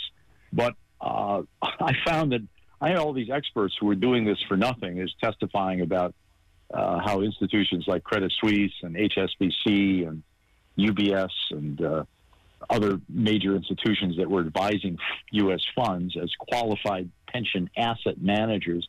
[0.52, 2.42] But uh, I found that
[2.80, 6.14] I had all these experts who were doing this for nothing, is testifying about
[6.72, 10.22] uh, how institutions like Credit Suisse and HSBC and
[10.78, 12.04] UBS and uh,
[12.70, 14.98] other major institutions that were advising
[15.32, 15.62] U.S.
[15.74, 18.88] funds as qualified pension asset managers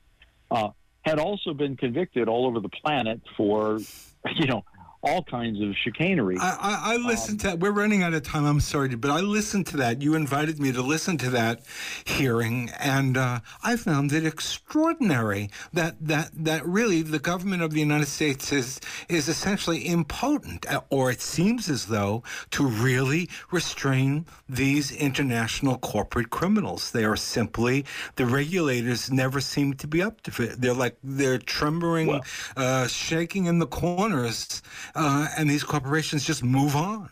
[0.51, 0.69] uh,
[1.01, 3.79] had also been convicted all over the planet for,
[4.35, 4.63] you know,
[5.01, 6.37] all kinds of chicanery.
[6.39, 7.47] I, I, I listened um, to.
[7.47, 7.59] That.
[7.59, 8.45] We're running out of time.
[8.45, 10.01] I'm sorry, but I listened to that.
[10.01, 11.61] You invited me to listen to that
[12.03, 17.79] hearing, and uh, I found it extraordinary that that that really the government of the
[17.79, 24.91] United States is is essentially impotent, or it seems as though to really restrain these
[24.91, 26.91] international corporate criminals.
[26.91, 27.85] They are simply
[28.15, 30.59] the regulators never seem to be up to it.
[30.59, 32.25] They're like they're trembling, well,
[32.57, 34.61] uh, shaking in the corners
[34.95, 37.09] uh, and these corporations just move on.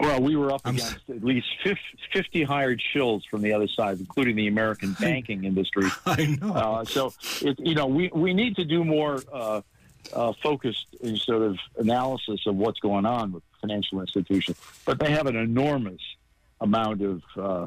[0.00, 1.46] Well, we were up against at least
[2.12, 5.88] 50 hired shills from the other side, including the American banking industry.
[6.04, 6.52] I know.
[6.52, 9.62] Uh, so, it, you know, we, we need to do more uh,
[10.12, 14.58] uh, focused sort of analysis of what's going on with financial institutions.
[14.84, 16.00] But they have an enormous
[16.60, 17.66] amount of, uh,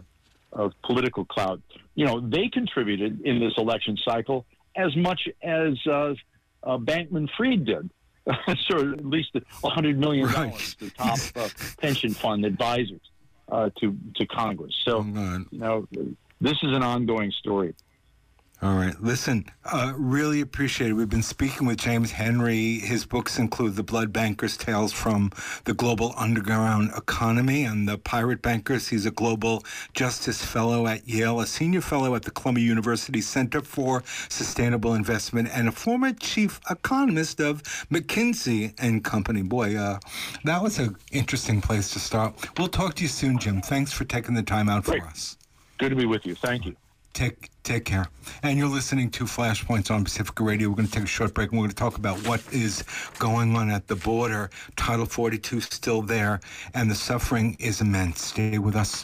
[0.52, 1.62] of political clout.
[1.96, 6.14] You know, they contributed in this election cycle as much as uh,
[6.64, 7.90] uh, Bankman Fried did.
[8.68, 10.54] so at least $100 million right.
[10.80, 13.02] to top uh, pension fund advisors
[13.50, 14.74] uh, to, to Congress.
[14.84, 15.88] So, oh, you know,
[16.42, 17.74] this is an ongoing story.
[18.60, 19.00] All right.
[19.00, 20.94] Listen, uh, really appreciate it.
[20.94, 22.80] We've been speaking with James Henry.
[22.80, 25.32] His books include The Blood Bankers Tales from
[25.66, 28.88] the Global Underground Economy and The Pirate Bankers.
[28.88, 33.62] He's a Global Justice Fellow at Yale, a Senior Fellow at the Columbia University Center
[33.62, 39.44] for Sustainable Investment, and a former Chief Economist of McKinsey and Company.
[39.44, 40.00] Boy, uh,
[40.46, 42.34] that was an interesting place to start.
[42.58, 43.62] We'll talk to you soon, Jim.
[43.62, 45.04] Thanks for taking the time out Great.
[45.04, 45.38] for us.
[45.78, 46.34] Good to be with you.
[46.34, 46.76] Thank you.
[47.18, 48.06] Take take care.
[48.44, 50.70] And you're listening to Flashpoints on Pacifica Radio.
[50.70, 52.84] We're going to take a short break and we're going to talk about what is
[53.18, 54.52] going on at the border.
[54.76, 56.40] Title 42 still there,
[56.76, 58.22] and the suffering is immense.
[58.22, 59.04] Stay with us.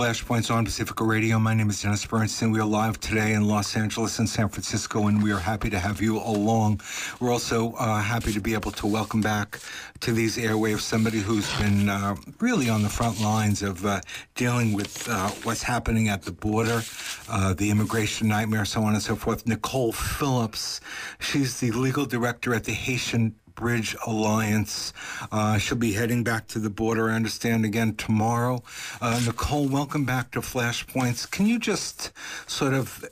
[0.00, 1.38] Flashpoints on Pacifica Radio.
[1.38, 2.50] My name is Dennis Bernstein.
[2.52, 5.78] We are live today in Los Angeles and San Francisco, and we are happy to
[5.78, 6.80] have you along.
[7.20, 9.58] We're also uh, happy to be able to welcome back
[10.00, 14.00] to these airwaves somebody who's been uh, really on the front lines of uh,
[14.36, 16.80] dealing with uh, what's happening at the border,
[17.28, 19.46] uh, the immigration nightmare, so on and so forth.
[19.46, 20.80] Nicole Phillips,
[21.18, 24.94] she's the legal director at the Haitian Bridge Alliance.
[25.30, 28.62] Uh, she'll be heading back to the border, I understand, again tomorrow.
[29.02, 31.30] Uh, Nicole, welcome back to Flashpoints.
[31.30, 32.10] Can you just
[32.46, 33.04] sort of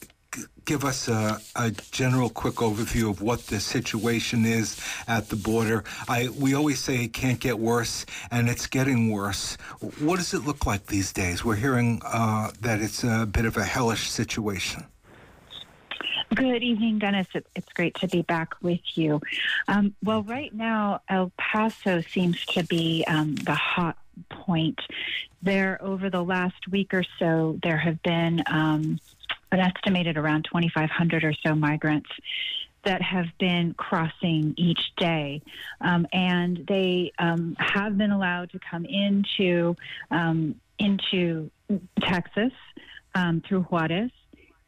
[0.64, 5.82] give us a, a, general quick overview of what the situation is at the border.
[6.06, 9.56] I we always say it can't get worse, and it's getting worse.
[10.00, 11.44] What does it look like these days?
[11.44, 14.84] We're hearing uh, that it's a bit of a hellish situation.
[16.34, 17.26] Good evening, Dennis.
[17.34, 19.20] It's great to be back with you.
[19.66, 23.96] Um, well, right now, El Paso seems to be um, the hot
[24.28, 24.78] point.
[25.42, 29.00] There, over the last week or so, there have been um,
[29.52, 32.10] an estimated around 2,500 or so migrants
[32.84, 35.40] that have been crossing each day.
[35.80, 39.76] Um, and they um, have been allowed to come into,
[40.10, 41.50] um, into
[42.02, 42.52] Texas
[43.14, 44.10] um, through Juarez.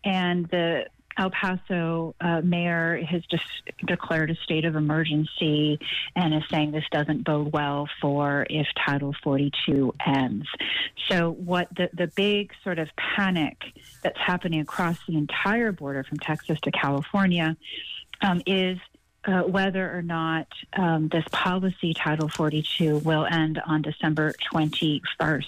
[0.04, 0.86] And the
[1.20, 3.44] El Paso uh, mayor has just
[3.87, 5.78] declared a state of emergency
[6.16, 10.46] and is saying this doesn't bode well for if Title 42 ends.
[11.09, 13.59] So, what the, the big sort of panic
[14.02, 17.54] that's happening across the entire border from Texas to California
[18.22, 18.78] um, is
[19.26, 25.44] uh, whether or not um, this policy, Title 42, will end on December 21st.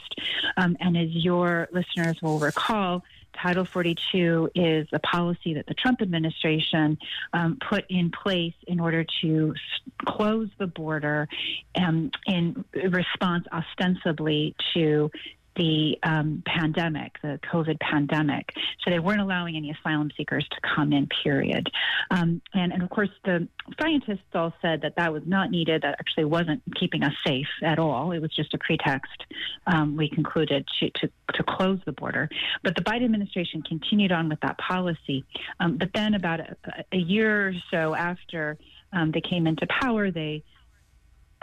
[0.59, 3.03] Um, and as your listeners will recall,
[3.41, 6.99] Title 42 is a policy that the Trump administration
[7.33, 9.55] um, put in place in order to
[10.05, 11.29] close the border
[11.75, 15.11] um, in response ostensibly to
[15.57, 18.53] the um, pandemic, the COVID pandemic.
[18.83, 21.71] So they weren't allowing any asylum seekers to come in, period.
[22.11, 23.49] Um, and, and of course, the
[23.81, 25.83] scientists all said that that was not needed.
[25.83, 28.13] That actually wasn't keeping us safe at all.
[28.13, 29.25] It was just a pretext,
[29.67, 32.29] um, we concluded, to, to, to, close the border.
[32.63, 35.25] But the Biden administration continued on with that policy.
[35.61, 36.57] Um, but then, about a,
[36.93, 38.57] a, year or so after
[38.93, 40.45] um, they came into power, they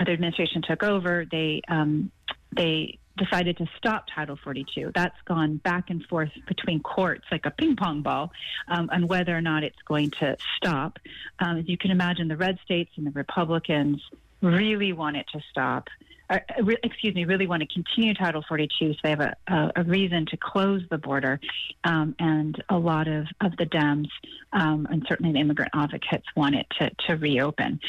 [0.05, 1.25] the administration took over.
[1.29, 2.11] They um,
[2.55, 4.91] they decided to stop Title 42.
[4.95, 8.31] That's gone back and forth between courts like a ping pong ball
[8.67, 10.97] um, on whether or not it's going to stop.
[11.39, 14.01] Um, as you can imagine, the red states and the Republicans
[14.41, 15.87] really want it to stop.
[16.29, 16.39] Uh,
[16.83, 20.27] excuse me, really want to continue Title 42, so they have a, a, a reason
[20.27, 21.39] to close the border.
[21.83, 24.09] Um, and a lot of, of the Dems
[24.53, 27.79] um, and certainly the immigrant advocates want it to, to reopen.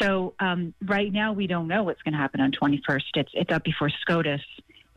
[0.00, 3.02] So um, right now, we don't know what's going to happen on 21st.
[3.14, 4.40] It's, it's up before SCOTUS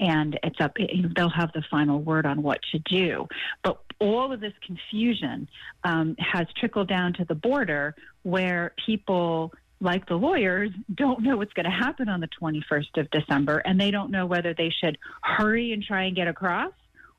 [0.04, 0.76] and it's up.
[1.16, 3.26] They'll have the final word on what to do.
[3.64, 5.48] But all of this confusion
[5.86, 11.54] um, has trickled down to the border, where people like the lawyers don't know what's
[11.54, 14.98] going to happen on the 21st of December, and they don't know whether they should
[15.22, 16.74] hurry and try and get across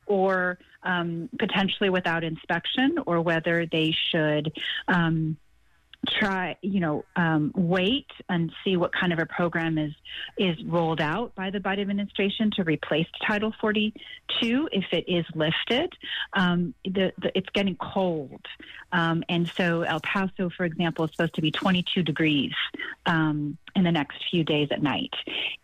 [0.06, 4.52] or um, potentially without inspection, or whether they should
[4.88, 5.38] um,
[6.06, 9.92] try, you know, um, wait and see what kind of a program is
[10.38, 15.92] is rolled out by the Biden administration to replace Title 42 if it is lifted.
[16.32, 18.40] Um, the, the, it's getting cold,
[18.92, 22.52] um, and so El Paso, for example, is supposed to be 22 degrees
[23.06, 25.14] um, in the next few days at night,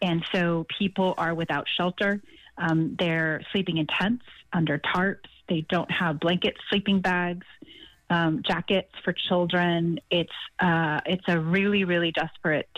[0.02, 2.20] and so people are without shelter.
[2.58, 5.28] Um, they're sleeping in tents under tarps.
[5.48, 7.46] They don't have blankets, sleeping bags
[8.10, 9.98] um, jackets for children.
[10.10, 12.68] It's uh, it's a really really desperate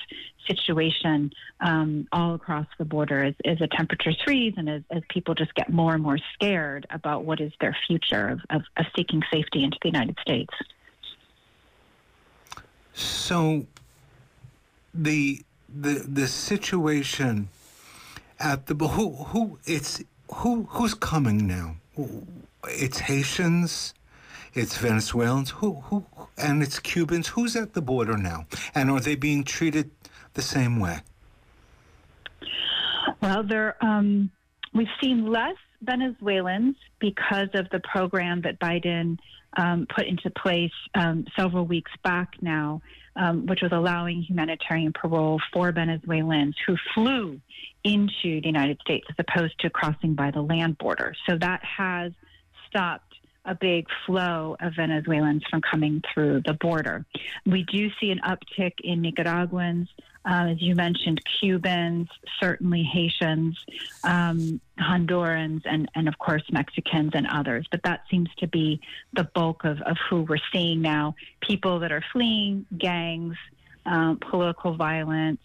[0.47, 5.35] situation um, all across the border as, as the temperatures freeze and as, as people
[5.35, 9.23] just get more and more scared about what is their future of, of, of seeking
[9.33, 10.53] safety into the United States.
[12.92, 13.66] So
[14.92, 17.49] the the the situation
[18.38, 20.03] at the who who it's
[20.35, 21.77] who who's coming now?
[22.68, 23.95] It's Haitians
[24.55, 26.05] it's Venezuelans, who, who,
[26.37, 27.29] and it's Cubans.
[27.29, 28.47] Who's at the border now?
[28.75, 29.91] And are they being treated
[30.35, 31.01] the same way?
[33.21, 34.31] Well, there, um,
[34.75, 39.19] we've seen less Venezuelans because of the program that Biden
[39.57, 42.83] um, put into place um, several weeks back now,
[43.17, 47.41] um, which was allowing humanitarian parole for Venezuelans who flew
[47.85, 51.15] into the United States as opposed to crossing by the land border.
[51.29, 52.12] So that has
[52.69, 53.12] stopped
[53.44, 57.05] a big flow of Venezuelans from coming through the border.
[57.44, 59.88] We do see an uptick in Nicaraguans,
[60.24, 62.09] uh, as you mentioned, Cubans,
[62.40, 63.59] certainly Haitians,
[64.05, 67.66] um, Hondurans, and, and of course Mexicans and others.
[67.70, 68.81] But that seems to be
[69.12, 73.37] the bulk of, of who we're seeing now people that are fleeing gangs,
[73.85, 75.40] um, political violence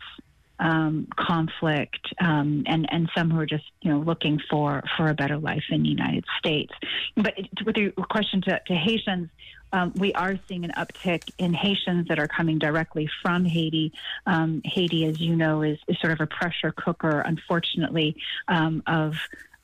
[0.59, 5.13] um, conflict, um, and and some who are just you know looking for for a
[5.13, 6.73] better life in the United States.
[7.15, 7.35] But
[7.65, 9.29] with your question to, to Haitians.
[9.73, 13.91] Um, we are seeing an uptick in Haitians that are coming directly from Haiti.
[14.25, 18.15] Um, Haiti, as you know, is, is, sort of a pressure cooker, unfortunately,
[18.47, 19.15] um, of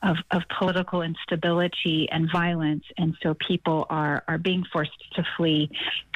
[0.01, 5.69] of, of, political instability and violence, and so people are are being forced to flee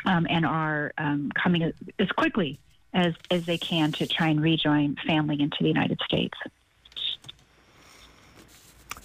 [0.05, 2.59] um, and are um, coming as quickly
[2.97, 6.37] as, as they can to try and rejoin family into the United States.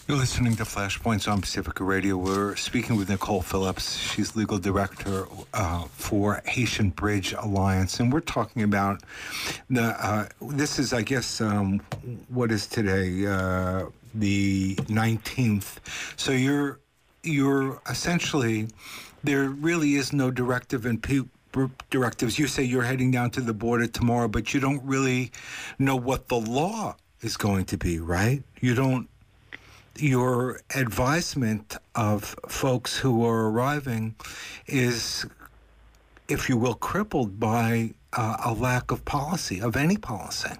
[0.08, 2.16] You're listening to Flashpoints on Pacifica Radio.
[2.16, 3.96] We're speaking with Nicole Phillips.
[3.98, 9.02] She's legal director uh, for Haitian Bridge Alliance, and we're talking about
[9.70, 9.82] the.
[9.82, 11.80] Uh, this is, I guess, um,
[12.28, 15.76] what is today, uh, the 19th.
[16.16, 16.80] So you're
[17.22, 18.68] you're essentially
[19.24, 21.28] there really is no directive, and pe-
[21.90, 22.38] directives.
[22.38, 25.30] You say you're heading down to the border tomorrow, but you don't really
[25.78, 28.42] know what the law is going to be, right?
[28.60, 29.08] You don't.
[29.98, 34.14] Your advisement of folks who are arriving
[34.66, 35.26] is,
[36.28, 40.52] if you will, crippled by uh, a lack of policy, of any policy.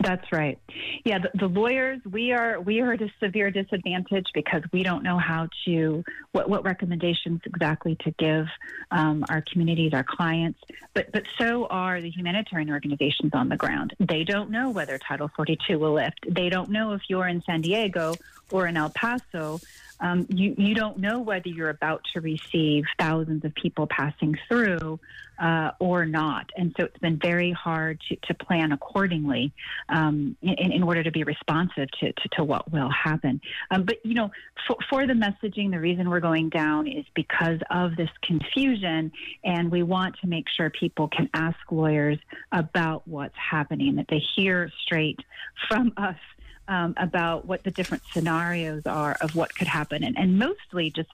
[0.00, 0.58] That's right.
[1.04, 5.02] Yeah, the, the, lawyers we are we are at a severe disadvantage because we don't
[5.02, 8.46] know how to what what recommendations exactly to give
[8.92, 10.60] um, our communities, our clients.
[10.94, 13.94] But but so are the humanitarian organizations on the ground.
[13.98, 16.26] They don't know whether Title 42 will lift.
[16.28, 18.14] They don't know if you're in San Diego
[18.52, 19.58] or in El Paso
[20.00, 25.00] um, you, you don't know whether you're about to receive thousands of people passing through
[25.38, 26.50] uh, or not.
[26.56, 29.52] And so it's been very hard to, to plan accordingly
[29.88, 33.40] um, in, in, order to be responsive to, to, to what will happen.
[33.70, 34.30] Um, but, you know,
[34.66, 39.12] for, for, the messaging, the reason we're going down is because of this confusion,
[39.44, 42.18] and we want to make sure people can ask lawyers
[42.50, 45.20] about what's happening, that they hear straight
[45.68, 46.16] from us
[46.68, 51.10] um, about what the different scenarios are of what could happen, and, and mostly just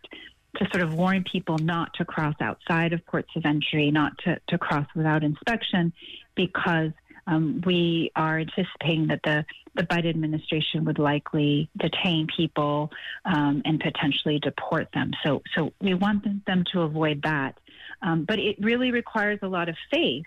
[0.56, 4.38] to sort of warn people not to cross outside of ports of entry, not to,
[4.48, 5.92] to cross without inspection,
[6.34, 6.92] because
[7.26, 9.44] um, we are anticipating that the,
[9.74, 12.90] the Biden administration would likely detain people
[13.24, 15.12] um, and potentially deport them.
[15.24, 17.58] So, so we want them to avoid that.
[18.02, 20.26] Um, but it really requires a lot of faith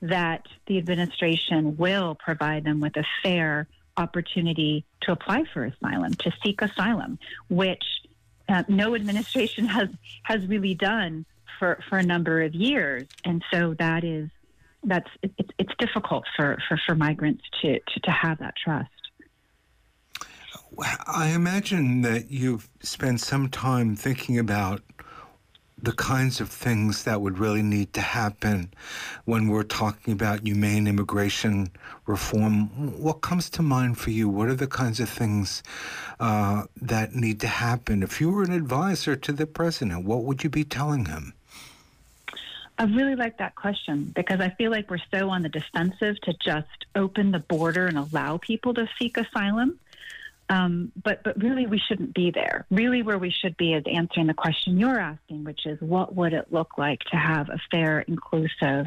[0.00, 3.66] that the administration will provide them with a fair
[3.98, 7.18] opportunity to apply for asylum, to seek asylum,
[7.48, 7.84] which
[8.48, 9.88] uh, no administration has
[10.22, 11.26] has really done
[11.58, 14.30] for, for a number of years, and so that is
[14.84, 18.90] that's it, it's difficult for, for, for migrants to, to, to have that trust.
[21.06, 24.82] I imagine that you've spent some time thinking about
[25.82, 28.72] the kinds of things that would really need to happen
[29.24, 31.70] when we're talking about humane immigration
[32.06, 32.68] reform.
[33.00, 34.28] What comes to mind for you?
[34.28, 35.62] What are the kinds of things
[36.18, 38.02] uh, that need to happen?
[38.02, 41.34] If you were an advisor to the president, what would you be telling him?
[42.78, 46.32] I really like that question because I feel like we're so on the defensive to
[46.34, 49.80] just open the border and allow people to seek asylum.
[50.50, 52.66] Um, but but really, we shouldn't be there.
[52.70, 56.32] Really, where we should be is answering the question you're asking, which is what would
[56.32, 58.86] it look like to have a fair, inclusive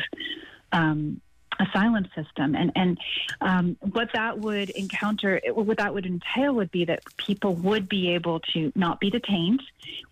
[0.72, 1.22] um,
[1.60, 2.98] asylum system, and and
[3.42, 8.10] um, what that would encounter, what that would entail would be that people would be
[8.10, 9.62] able to not be detained.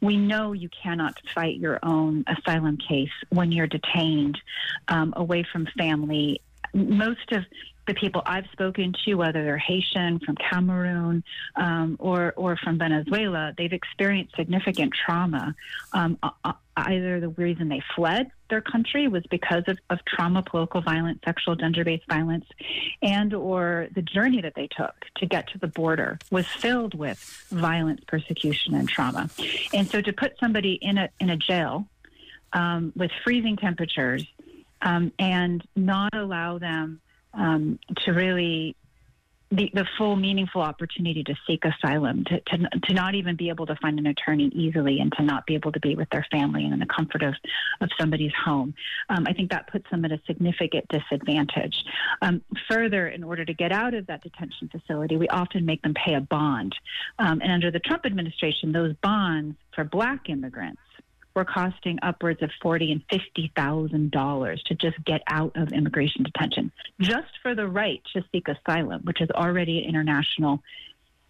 [0.01, 4.39] We know you cannot fight your own asylum case when you're detained
[4.87, 6.41] um, away from family.
[6.73, 7.43] Most of
[7.89, 11.23] the people I've spoken to, whether they're Haitian, from Cameroon,
[11.55, 15.55] um, or or from Venezuela, they've experienced significant trauma.
[15.91, 16.19] Um,
[16.77, 21.55] either the reason they fled their country was because of, of trauma, political violence, sexual,
[21.55, 22.45] gender-based violence,
[23.01, 27.19] and or the journey that they took to get to the border was filled with
[27.49, 29.29] violence, persecution, and trauma.
[29.73, 31.87] And so to put somebody in a in a jail
[32.53, 34.27] um, with freezing temperatures
[34.83, 37.01] um, and not allow them
[37.33, 38.75] um, to really
[39.51, 43.65] the, the full meaningful opportunity to seek asylum, to, to, to not even be able
[43.65, 46.63] to find an attorney easily and to not be able to be with their family
[46.63, 47.33] and in the comfort of,
[47.81, 48.75] of somebody's home.
[49.09, 51.83] Um, I think that puts them at a significant disadvantage.
[52.21, 55.95] Um, further, in order to get out of that detention facility, we often make them
[55.95, 56.75] pay a bond.
[57.17, 60.81] Um, and under the Trump administration, those bonds for black immigrants
[61.35, 66.23] were costing upwards of forty and fifty thousand dollars to just get out of immigration
[66.23, 70.61] detention, just for the right to seek asylum, which is already an international,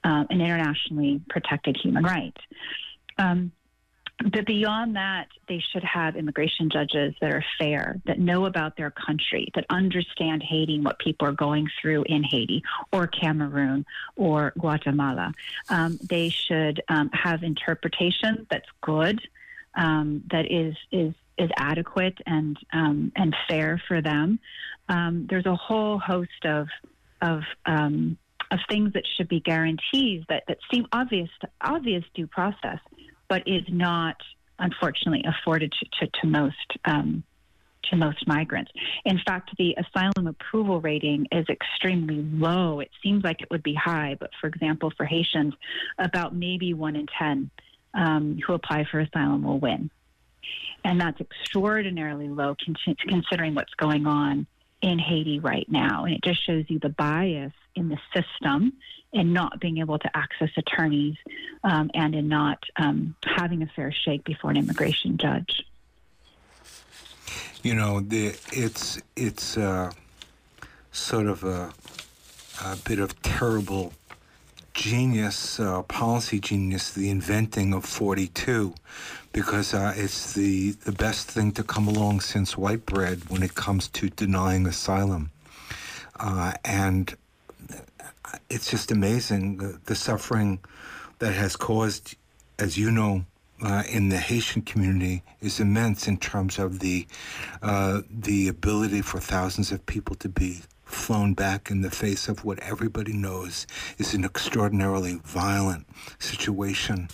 [0.03, 2.37] uh, an internationally protected human right.
[3.17, 3.51] Um,
[4.21, 8.91] but beyond that, they should have immigration judges that are fair, that know about their
[8.91, 13.85] country, that understand Haiti what people are going through in Haiti or Cameroon
[14.17, 15.33] or Guatemala.
[15.69, 19.21] Um, they should um, have interpretation that's good
[19.75, 24.39] um, that is is is adequate and um, and fair for them.
[24.89, 26.67] Um, there's a whole host of
[27.21, 28.17] of um,
[28.51, 31.29] of things that should be guarantees that, that seem obvious
[31.61, 32.79] obvious due process,
[33.27, 34.15] but is not
[34.57, 37.23] unfortunately afforded to, to, to most um,
[37.89, 38.71] to most migrants.
[39.05, 42.81] In fact, the asylum approval rating is extremely low.
[42.81, 45.53] It seems like it would be high, but for example, for Haitians,
[45.97, 47.49] about maybe one in ten
[47.93, 49.89] um, who apply for asylum will win.
[50.83, 52.55] And that's extraordinarily low
[53.07, 54.47] considering what's going on
[54.81, 56.05] in Haiti right now.
[56.05, 58.73] And it just shows you the bias in the system
[59.11, 61.15] in not being able to access attorneys
[61.63, 65.65] um, and in not um, having a fair shake before an immigration judge.
[67.63, 69.91] you know, the, it's it's uh,
[70.91, 71.71] sort of a,
[72.63, 73.93] a, bit of terrible
[74.73, 78.73] genius, uh, policy genius, the inventing of 42,
[79.33, 83.55] because uh, it's the, the best thing to come along since white bread when it
[83.55, 85.31] comes to denying asylum.
[86.19, 87.15] Uh, and
[88.49, 90.59] it's just amazing the, the, suffering
[91.19, 92.15] that has caused,
[92.57, 93.25] as you know,
[93.61, 97.05] uh, in the Haitian community is immense in terms of the
[97.61, 100.61] uh, the ability for thousands of people to be
[100.99, 103.65] flown back in the face of what everybody knows
[103.97, 105.87] is an extraordinarily violent
[106.19, 107.09] situation.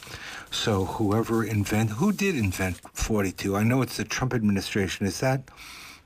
[0.51, 3.55] So whoever invent who did invent 42?
[3.55, 5.05] I know it's the Trump administration.
[5.05, 5.49] Is that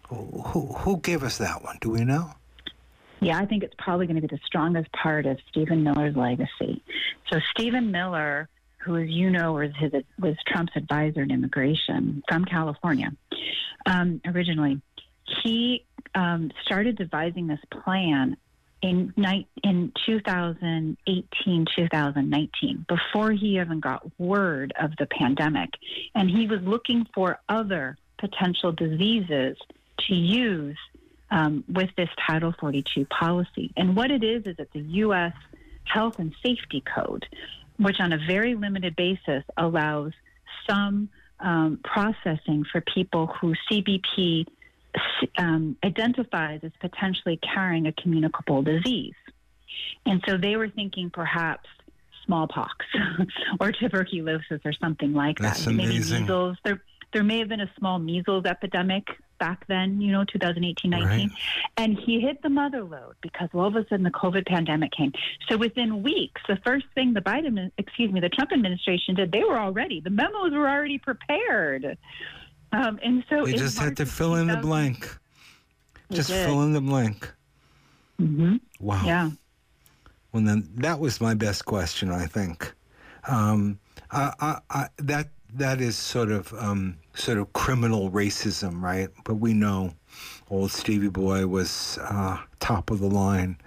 [0.10, 1.78] who who gave us that one?
[1.82, 2.34] Do we know?
[3.22, 6.82] Yeah, I think it's probably going to be the strongest part of Stephen Miller's legacy.
[7.30, 8.48] So Stephen Miller
[8.80, 13.12] who, as you know, was his was Trump's advisor in immigration from California
[13.86, 14.82] um, originally.
[15.44, 18.38] He um, started devising this plan
[18.82, 19.14] in
[19.64, 25.70] in 2018 2019 before he even got word of the pandemic.
[26.16, 29.58] And he was looking for other potential diseases
[30.08, 30.78] to use
[31.32, 33.72] um, with this title 42 policy.
[33.76, 35.34] And what it is is it's a u.s
[35.84, 37.26] health and safety code
[37.80, 40.12] which on a very limited basis allows
[40.70, 41.10] some
[41.40, 44.46] um, processing for people who CBP
[45.38, 49.16] um, identifies as potentially carrying a communicable disease.
[50.06, 51.70] And so they were thinking perhaps
[52.26, 52.86] smallpox
[53.60, 55.72] or tuberculosis or something like That's that.
[55.72, 56.12] Amazing.
[56.12, 56.58] Maybe measles.
[56.64, 56.82] There,
[57.14, 59.08] there may have been a small measles epidemic
[59.40, 61.08] back then, you know, 2018, 19.
[61.08, 61.30] Right.
[61.78, 65.14] And he hit the mother load because all of a sudden the COVID pandemic came.
[65.48, 69.44] So within weeks, the first thing the Biden, excuse me, the Trump administration did, they
[69.44, 71.98] were already, the memos were already prepared.
[72.72, 75.18] Um, and so just had to fill in the blank.
[76.12, 77.32] Just fill in the blank.
[78.20, 78.58] Mm-hmm.
[78.80, 79.04] Wow.
[79.06, 79.30] Yeah.
[80.32, 82.74] Well, then that was my best question, I think.
[83.28, 83.80] Um,
[84.12, 89.10] I, I, I, that that is sort of um, sort of criminal racism, right?
[89.24, 89.94] But we know
[90.50, 93.58] old Stevie Boy was uh, top of the line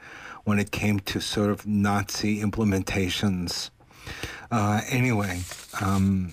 [0.44, 3.70] when it came to sort of Nazi implementations.
[4.50, 5.40] Uh, anyway,
[5.80, 6.32] um,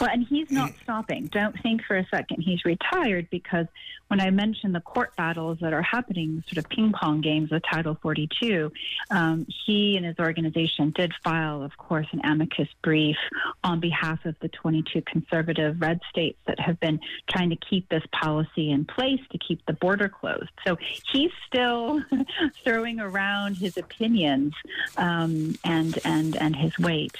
[0.00, 1.26] well, and he's not stopping.
[1.26, 3.66] Don't think for a second he's retired because
[4.08, 7.62] when I mentioned the court battles that are happening, sort of ping pong games with
[7.70, 8.72] Title 42,
[9.10, 13.16] um, he and his organization did file, of course, an amicus brief
[13.64, 18.04] on behalf of the 22 conservative red states that have been trying to keep this
[18.12, 20.50] policy in place to keep the border closed.
[20.66, 20.76] So
[21.12, 22.02] he's still
[22.64, 24.54] throwing around his opinions
[24.96, 27.16] um, and and and his weight.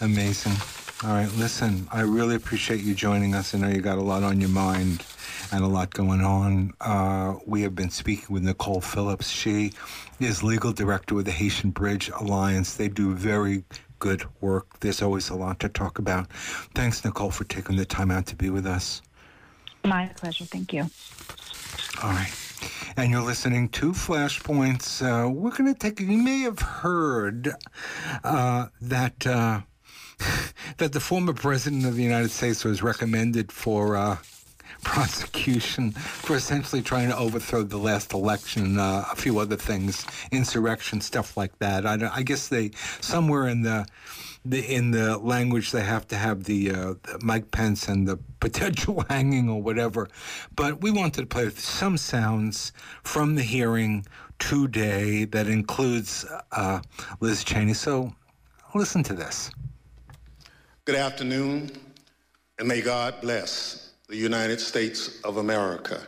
[0.00, 0.52] Amazing.
[1.04, 3.54] All right, listen, I really appreciate you joining us.
[3.54, 5.04] I know you got a lot on your mind
[5.52, 6.72] and a lot going on.
[6.80, 9.28] Uh, we have been speaking with Nicole Phillips.
[9.28, 9.72] She
[10.20, 12.74] is legal director with the Haitian Bridge Alliance.
[12.74, 13.64] They do very
[13.98, 14.80] good work.
[14.80, 16.30] There's always a lot to talk about.
[16.74, 19.02] Thanks, Nicole, for taking the time out to be with us.
[19.84, 20.44] My pleasure.
[20.44, 20.90] Thank you.
[22.02, 22.32] All right.
[22.96, 25.02] And you're listening to Flashpoints.
[25.02, 27.52] Uh, we're going to take, you may have heard
[28.24, 29.26] uh, that.
[30.78, 34.18] That the former president of the United States was recommended for uh,
[34.84, 41.00] prosecution for essentially trying to overthrow the last election, uh, a few other things, insurrection,
[41.00, 41.86] stuff like that.
[41.86, 43.86] I, I, guess they somewhere in the,
[44.44, 48.18] the in the language they have to have the, uh, the Mike Pence and the
[48.40, 50.08] potential hanging or whatever.
[50.54, 54.04] But we wanted to play some sounds from the hearing
[54.38, 56.80] today that includes uh,
[57.20, 57.74] Liz Cheney.
[57.74, 58.12] So
[58.74, 59.50] listen to this.
[60.86, 61.72] Good afternoon,
[62.60, 66.00] and may God bless the United States of America.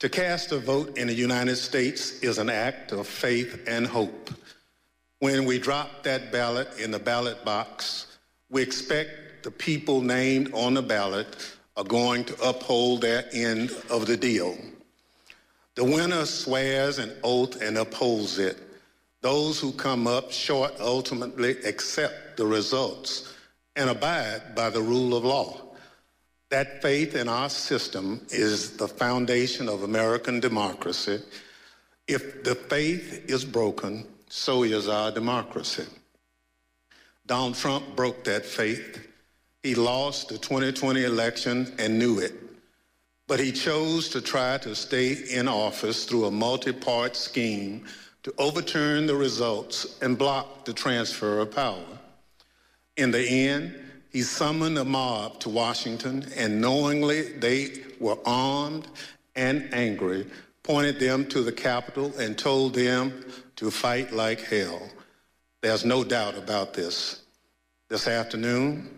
[0.00, 4.30] To cast a vote in the United States is an act of faith and hope.
[5.20, 8.18] When we drop that ballot in the ballot box,
[8.50, 11.36] we expect the people named on the ballot
[11.76, 14.58] are going to uphold their end of the deal.
[15.76, 18.58] The winner swears an oath and upholds it.
[19.20, 23.30] Those who come up short ultimately accept the results
[23.76, 25.60] and abide by the rule of law.
[26.50, 31.20] That faith in our system is the foundation of American democracy.
[32.06, 35.86] If the faith is broken, so is our democracy.
[37.26, 39.08] Donald Trump broke that faith.
[39.62, 42.34] He lost the 2020 election and knew it.
[43.26, 47.86] But he chose to try to stay in office through a multi-part scheme
[48.22, 51.98] to overturn the results and block the transfer of power.
[52.96, 53.74] In the end,
[54.10, 58.86] he summoned a mob to Washington and knowingly they were armed
[59.34, 60.26] and angry,
[60.62, 63.24] pointed them to the Capitol and told them
[63.56, 64.80] to fight like hell.
[65.60, 67.22] There's no doubt about this.
[67.88, 68.88] This afternoon,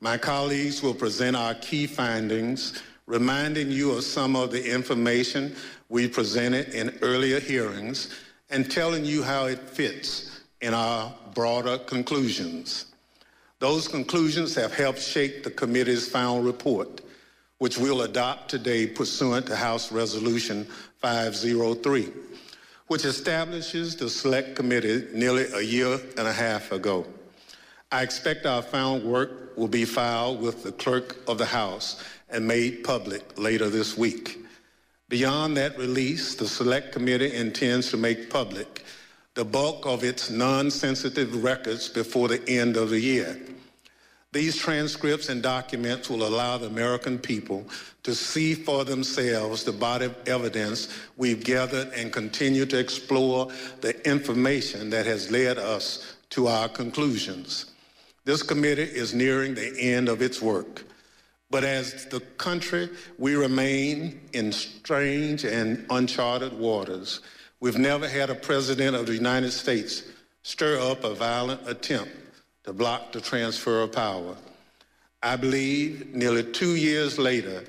[0.00, 5.54] my colleagues will present our key findings, reminding you of some of the information
[5.88, 8.14] we presented in earlier hearings
[8.50, 12.86] and telling you how it fits in our broader conclusions.
[13.66, 17.00] Those conclusions have helped shape the committee's final report,
[17.58, 22.12] which we'll adopt today pursuant to House Resolution 503,
[22.86, 27.06] which establishes the Select Committee nearly a year and a half ago.
[27.90, 32.00] I expect our final work will be filed with the Clerk of the House
[32.30, 34.46] and made public later this week.
[35.08, 38.84] Beyond that release, the Select Committee intends to make public
[39.34, 43.36] the bulk of its non-sensitive records before the end of the year.
[44.36, 47.64] These transcripts and documents will allow the American people
[48.02, 53.98] to see for themselves the body of evidence we've gathered and continue to explore the
[54.06, 57.72] information that has led us to our conclusions.
[58.26, 60.84] This committee is nearing the end of its work.
[61.50, 67.20] But as the country, we remain in strange and uncharted waters.
[67.60, 70.02] We've never had a president of the United States
[70.42, 72.25] stir up a violent attempt
[72.66, 74.36] to block the transfer of power.
[75.22, 77.64] I believe nearly two years later,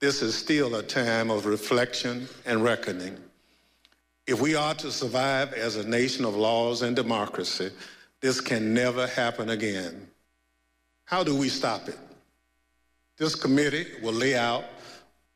[0.00, 3.16] this is still a time of reflection and reckoning.
[4.26, 7.70] If we are to survive as a nation of laws and democracy,
[8.20, 10.08] this can never happen again.
[11.06, 11.98] How do we stop it?
[13.16, 14.64] This committee will lay out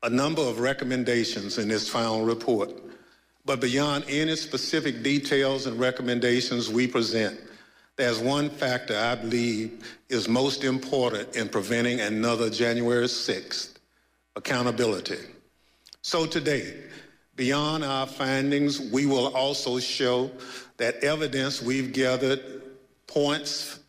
[0.03, 2.71] a number of recommendations in its final report.
[3.43, 7.39] But beyond any specific details and recommendations we present,
[7.99, 13.73] there's one factor I believe is most important in preventing another January 6th,
[14.37, 15.17] accountability.
[16.01, 16.75] So today,
[17.35, 20.31] beyond our findings, we will also show
[20.77, 22.39] that evidence we've gathered
[23.05, 23.81] points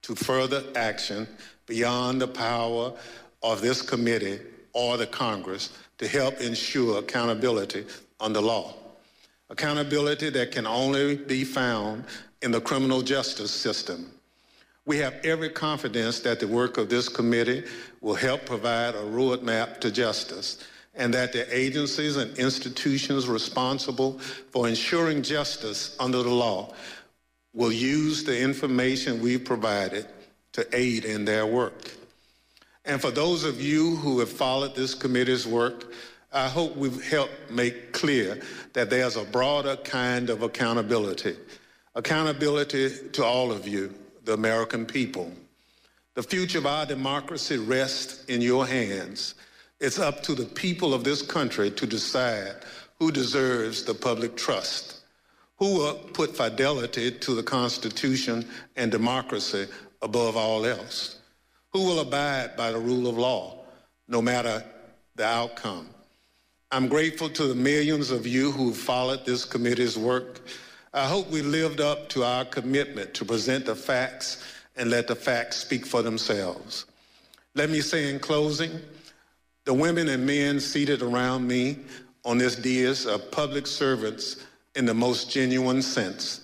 [0.00, 1.28] to further action
[1.66, 2.94] beyond the power
[3.42, 4.40] of this committee
[4.72, 7.84] or the Congress to help ensure accountability
[8.18, 8.72] under law.
[9.50, 12.04] Accountability that can only be found
[12.42, 14.10] in the criminal justice system.
[14.84, 17.64] We have every confidence that the work of this committee
[18.00, 20.64] will help provide a roadmap to justice
[20.94, 24.18] and that the agencies and institutions responsible
[24.50, 26.72] for ensuring justice under the law
[27.54, 30.06] will use the information we've provided
[30.52, 31.92] to aid in their work.
[32.84, 35.92] And for those of you who have followed this committee's work,
[36.32, 38.40] I hope we've helped make clear
[38.72, 41.36] that there's a broader kind of accountability.
[41.98, 43.92] Accountability to all of you,
[44.24, 45.30] the American people.
[46.14, 49.34] The future of our democracy rests in your hands.
[49.78, 52.54] It's up to the people of this country to decide
[52.98, 55.00] who deserves the public trust,
[55.58, 58.46] who will put fidelity to the Constitution
[58.76, 59.66] and democracy
[60.00, 61.18] above all else
[61.72, 63.58] who will abide by the rule of law,
[64.08, 64.64] no matter
[65.16, 65.88] the outcome.
[66.70, 70.40] I'm grateful to the millions of you who followed this committee's work.
[70.98, 74.42] I hope we lived up to our commitment to present the facts
[74.76, 76.86] and let the facts speak for themselves.
[77.54, 78.80] Let me say in closing,
[79.64, 81.76] the women and men seated around me
[82.24, 84.44] on this dais are public servants
[84.74, 86.40] in the most genuine sense.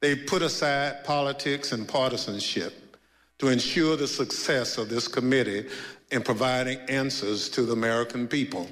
[0.00, 2.96] They put aside politics and partisanship
[3.40, 5.66] to ensure the success of this committee
[6.10, 8.70] in providing answers to the American people.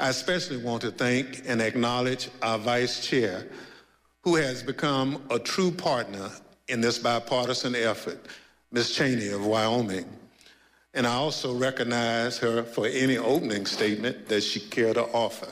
[0.00, 3.46] I especially want to thank and acknowledge our vice chair,
[4.28, 6.28] who has become a true partner
[6.68, 8.26] in this bipartisan effort,
[8.72, 8.94] Ms.
[8.94, 10.04] Cheney of Wyoming.
[10.92, 15.50] And I also recognize her for any opening statement that she care to offer.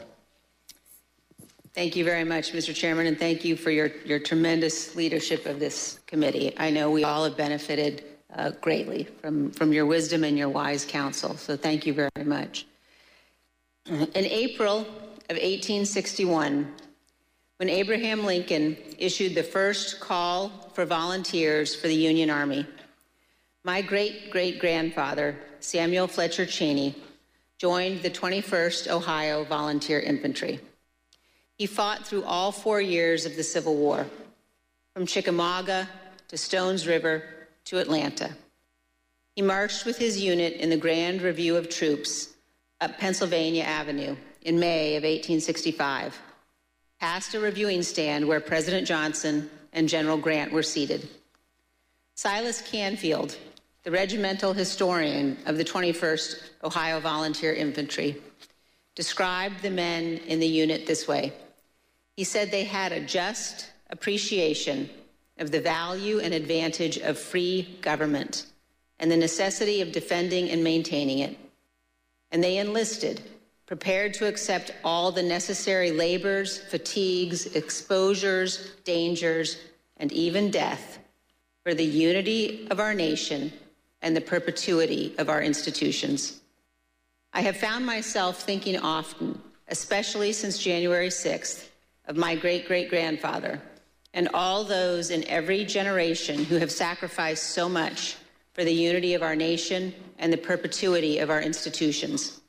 [1.72, 2.74] Thank you very much, Mr.
[2.74, 6.52] Chairman, and thank you for your, your tremendous leadership of this committee.
[6.58, 8.04] I know we all have benefited
[8.34, 12.66] uh, greatly from, from your wisdom and your wise counsel, so thank you very much.
[13.86, 16.70] In April of 1861,
[17.59, 22.66] when Abraham Lincoln issued the first call for volunteers for the Union Army,
[23.64, 26.94] my great great grandfather, Samuel Fletcher Cheney,
[27.59, 30.61] joined the 21st Ohio Volunteer Infantry.
[31.57, 34.07] He fought through all four years of the Civil War,
[34.94, 35.88] from Chickamauga
[36.28, 37.22] to Stones River
[37.64, 38.36] to Atlanta.
[39.34, 42.34] He marched with his unit in the Grand Review of Troops
[42.80, 46.18] up Pennsylvania Avenue in May of 1865,
[47.01, 51.09] past a reviewing stand where President Johnson and General Grant were seated.
[52.14, 53.36] Silas Canfield,
[53.82, 58.16] the regimental historian of the 21st Ohio Volunteer Infantry,
[58.94, 61.32] described the men in the unit this way.
[62.16, 64.88] He said they had a just appreciation
[65.38, 68.47] of the value and advantage of free government
[68.99, 71.38] and the necessity of defending and maintaining it.
[72.32, 73.20] And they enlisted,
[73.66, 79.58] prepared to accept all the necessary labors, fatigues, exposures, dangers,
[79.96, 80.98] and even death
[81.64, 83.52] for the unity of our nation
[84.02, 86.40] and the perpetuity of our institutions.
[87.32, 91.68] I have found myself thinking often, especially since January 6th,
[92.06, 93.60] of my great great grandfather
[94.14, 98.16] and all those in every generation who have sacrificed so much
[98.54, 102.40] for the unity of our nation and the perpetuity of our institutions.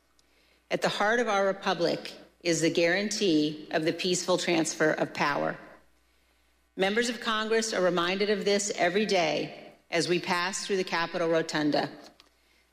[0.70, 2.12] At the heart of our republic
[2.44, 5.58] is the guarantee of the peaceful transfer of power.
[6.76, 11.30] Members of Congress are reminded of this every day as we pass through the Capitol
[11.30, 11.90] Rotunda.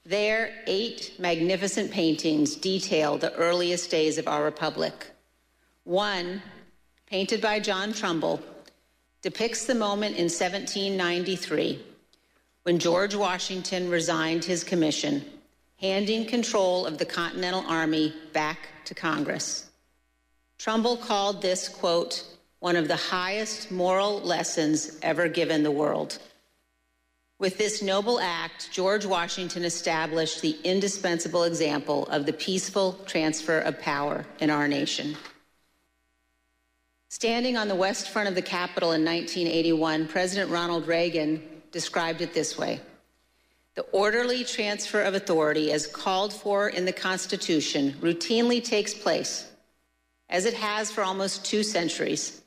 [0.04, 5.06] There, eight magnificent paintings detail the earliest days of our republic.
[5.84, 6.42] One,
[7.06, 8.42] painted by John Trumbull,
[9.22, 11.82] depicts the moment in 1793
[12.64, 15.24] when George Washington resigned his commission,
[15.84, 19.68] handing control of the Continental Army back to Congress.
[20.56, 22.24] Trumbull called this, quote,
[22.60, 26.18] one of the highest moral lessons ever given the world.
[27.38, 33.78] With this noble act, George Washington established the indispensable example of the peaceful transfer of
[33.78, 35.14] power in our nation.
[37.10, 42.32] Standing on the west front of the Capitol in 1981, President Ronald Reagan described it
[42.32, 42.80] this way
[43.74, 49.50] The orderly transfer of authority, as called for in the Constitution, routinely takes place,
[50.28, 52.42] as it has for almost two centuries,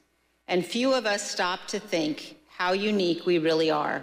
[0.48, 4.02] and few of us stop to think how unique we really are.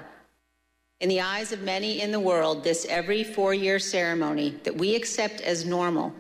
[1.00, 4.94] In the eyes of many in the world, this every four year ceremony that we
[4.94, 6.12] accept as normal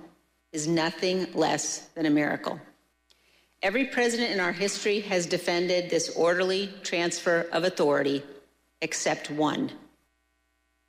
[0.52, 2.58] is nothing less than a miracle.
[3.62, 8.22] Every president in our history has defended this orderly transfer of authority,
[8.80, 9.70] except one.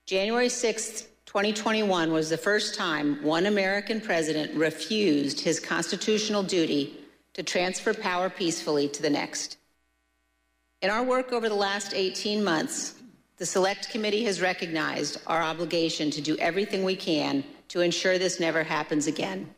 [0.06, 6.96] January 6, 2021 was the first time one American president refused his constitutional duty
[7.34, 9.58] to transfer power peacefully to the next.
[10.84, 12.94] In our work over the last 18 months,
[13.38, 18.40] the Select Committee has recognized our obligation to do everything we can to ensure this
[18.40, 19.50] never happens again.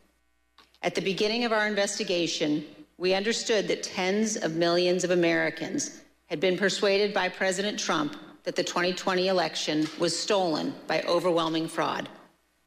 [0.80, 2.64] At the beginning of our investigation,
[2.96, 8.16] we understood that tens of millions of Americans had been persuaded by President Trump
[8.48, 12.08] that the 2020 election was stolen by overwhelming fraud.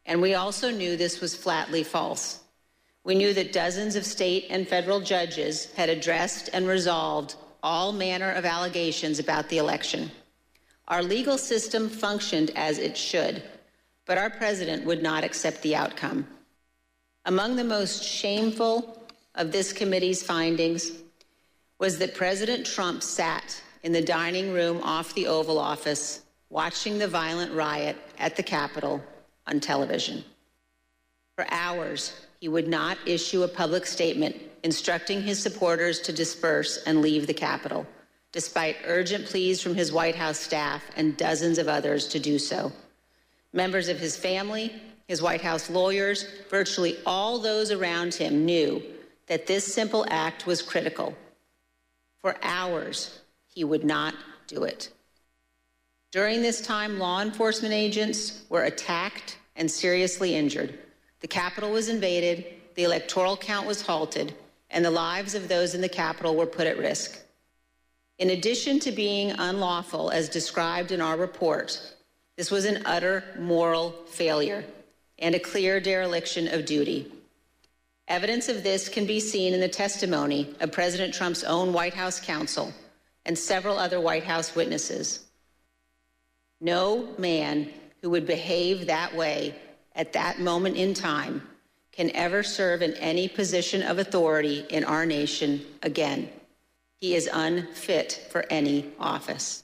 [0.05, 2.41] And we also knew this was flatly false.
[3.03, 8.31] We knew that dozens of state and federal judges had addressed and resolved all manner
[8.31, 10.11] of allegations about the election.
[10.87, 13.41] Our legal system functioned as it should,
[14.05, 16.27] but our president would not accept the outcome.
[17.25, 19.01] Among the most shameful
[19.33, 20.91] of this committee's findings
[21.79, 27.07] was that President Trump sat in the dining room off the Oval Office watching the
[27.07, 29.01] violent riot at the Capitol
[29.47, 30.23] on television.
[31.35, 37.01] For hours, he would not issue a public statement instructing his supporters to disperse and
[37.01, 37.85] leave the Capitol,
[38.31, 42.71] despite urgent pleas from his White House staff and dozens of others to do so.
[43.53, 44.73] Members of his family,
[45.07, 48.81] his White House lawyers, virtually all those around him knew
[49.27, 51.15] that this simple act was critical.
[52.21, 53.20] For hours,
[53.53, 54.15] he would not
[54.47, 54.89] do it.
[56.11, 60.77] During this time, law enforcement agents were attacked and seriously injured.
[61.21, 62.45] The Capitol was invaded,
[62.75, 64.33] the electoral count was halted,
[64.69, 67.19] and the lives of those in the Capitol were put at risk.
[68.17, 71.79] In addition to being unlawful, as described in our report,
[72.37, 74.63] this was an utter moral failure
[75.19, 77.11] and a clear dereliction of duty.
[78.07, 82.19] Evidence of this can be seen in the testimony of President Trump's own White House
[82.19, 82.73] counsel
[83.25, 85.25] and several other White House witnesses.
[86.59, 87.69] No man
[88.01, 89.55] who would behave that way
[89.95, 91.47] at that moment in time
[91.91, 96.29] can ever serve in any position of authority in our nation again.
[96.99, 99.63] He is unfit for any office.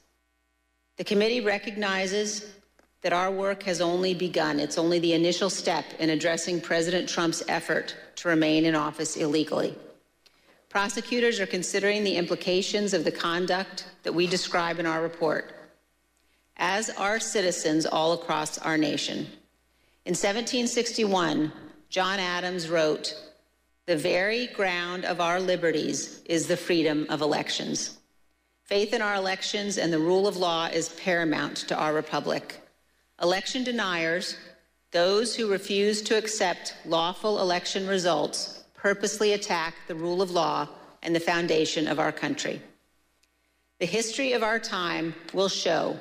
[0.96, 2.54] The committee recognizes
[3.02, 4.58] that our work has only begun.
[4.58, 9.76] It's only the initial step in addressing President Trump's effort to remain in office illegally.
[10.68, 15.54] Prosecutors are considering the implications of the conduct that we describe in our report,
[16.58, 19.26] as are citizens all across our nation.
[20.04, 21.52] In 1761,
[21.88, 23.14] John Adams wrote,
[23.86, 27.98] The very ground of our liberties is the freedom of elections.
[28.64, 32.60] Faith in our elections and the rule of law is paramount to our republic.
[33.22, 34.36] Election deniers,
[34.90, 40.68] those who refuse to accept lawful election results, purposely attack the rule of law
[41.02, 42.62] and the foundation of our country.
[43.78, 45.98] The history of our time will show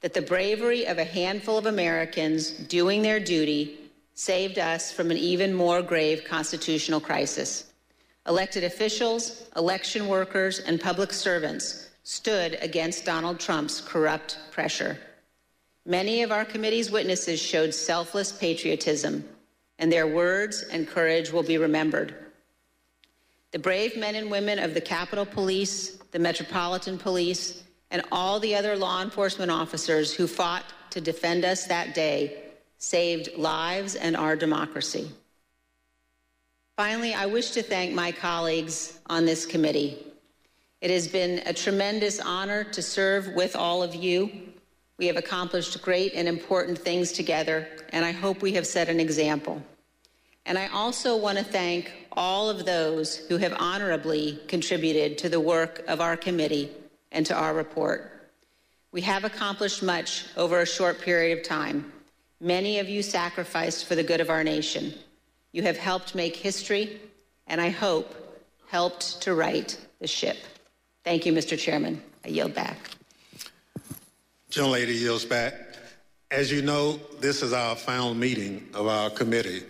[0.00, 3.78] that the bravery of a handful of Americans doing their duty
[4.14, 7.72] saved us from an even more grave constitutional crisis.
[8.26, 14.98] Elected officials, election workers, and public servants stood against Donald Trump's corrupt pressure.
[15.84, 19.28] Many of our committee's witnesses showed selfless patriotism,
[19.78, 22.14] and their words and courage will be remembered.
[23.52, 28.54] The brave men and women of the Capitol Police, the Metropolitan Police, and all the
[28.54, 32.42] other law enforcement officers who fought to defend us that day
[32.78, 35.10] saved lives and our democracy.
[36.76, 39.98] Finally, I wish to thank my colleagues on this committee.
[40.82, 44.45] It has been a tremendous honor to serve with all of you.
[44.98, 48.98] We have accomplished great and important things together, and I hope we have set an
[48.98, 49.62] example.
[50.46, 55.40] And I also want to thank all of those who have honorably contributed to the
[55.40, 56.70] work of our committee
[57.12, 58.30] and to our report.
[58.90, 61.92] We have accomplished much over a short period of time.
[62.40, 64.94] Many of you sacrificed for the good of our nation.
[65.52, 67.00] You have helped make history,
[67.46, 68.14] and I hope
[68.68, 70.38] helped to right the ship.
[71.04, 71.58] Thank you, Mr.
[71.58, 72.02] Chairman.
[72.24, 72.95] I yield back.
[74.56, 75.52] Gentlelady yields back.
[76.30, 79.62] As you know, this is our final meeting of our committee.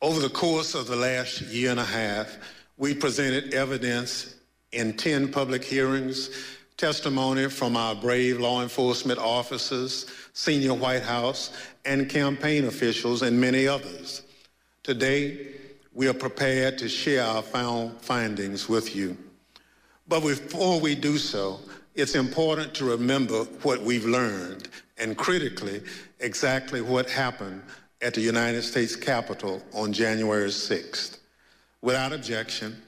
[0.00, 2.36] Over the course of the last year and a half,
[2.76, 4.36] we presented evidence
[4.70, 6.30] in 10 public hearings,
[6.76, 11.50] testimony from our brave law enforcement officers, senior White House,
[11.84, 14.22] and campaign officials, and many others.
[14.84, 15.48] Today,
[15.92, 19.16] we are prepared to share our found findings with you.
[20.06, 21.58] But before we do so,
[22.00, 25.82] it's important to remember what we've learned and critically,
[26.18, 27.62] exactly what happened
[28.00, 31.18] at the United States Capitol on January 6th.
[31.82, 32.80] Without objection,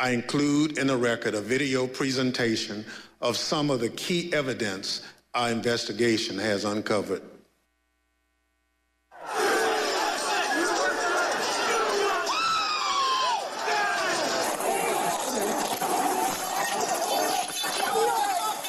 [0.00, 2.86] I include in the record a video presentation
[3.20, 5.02] of some of the key evidence
[5.34, 7.22] our investigation has uncovered.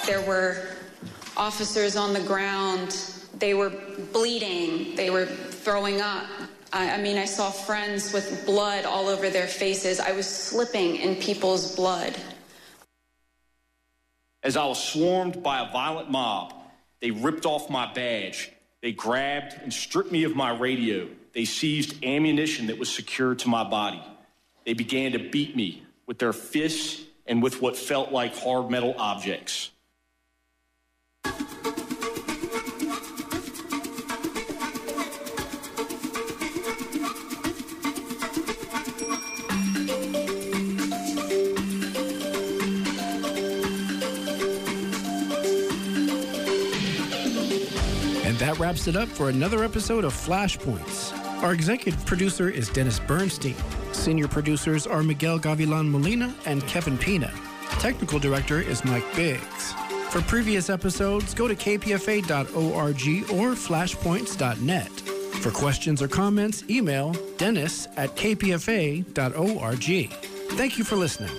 [0.05, 0.67] There were
[1.35, 2.95] officers on the ground.
[3.39, 3.71] They were
[4.13, 4.95] bleeding.
[4.95, 6.27] They were throwing up.
[6.71, 9.99] I, I mean, I saw friends with blood all over their faces.
[9.99, 12.15] I was slipping in people's blood.
[14.43, 16.53] As I was swarmed by a violent mob,
[16.99, 18.51] they ripped off my badge.
[18.81, 21.07] They grabbed and stripped me of my radio.
[21.33, 24.03] They seized ammunition that was secured to my body.
[24.65, 28.93] They began to beat me with their fists and with what felt like hard metal
[28.99, 29.71] objects.
[48.55, 51.11] That wraps it up for another episode of Flashpoints.
[51.41, 53.55] Our executive producer is Dennis Bernstein.
[53.91, 57.33] Senior producers are Miguel Gavilan Molina and Kevin Pina.
[57.79, 59.84] Technical director is Mike Biggs.
[60.15, 64.89] For previous episodes, go to kpfa.org or flashpoints.net.
[65.41, 69.83] For questions or comments, email dennis at kpfa.org.
[70.51, 71.31] Thank you for listening.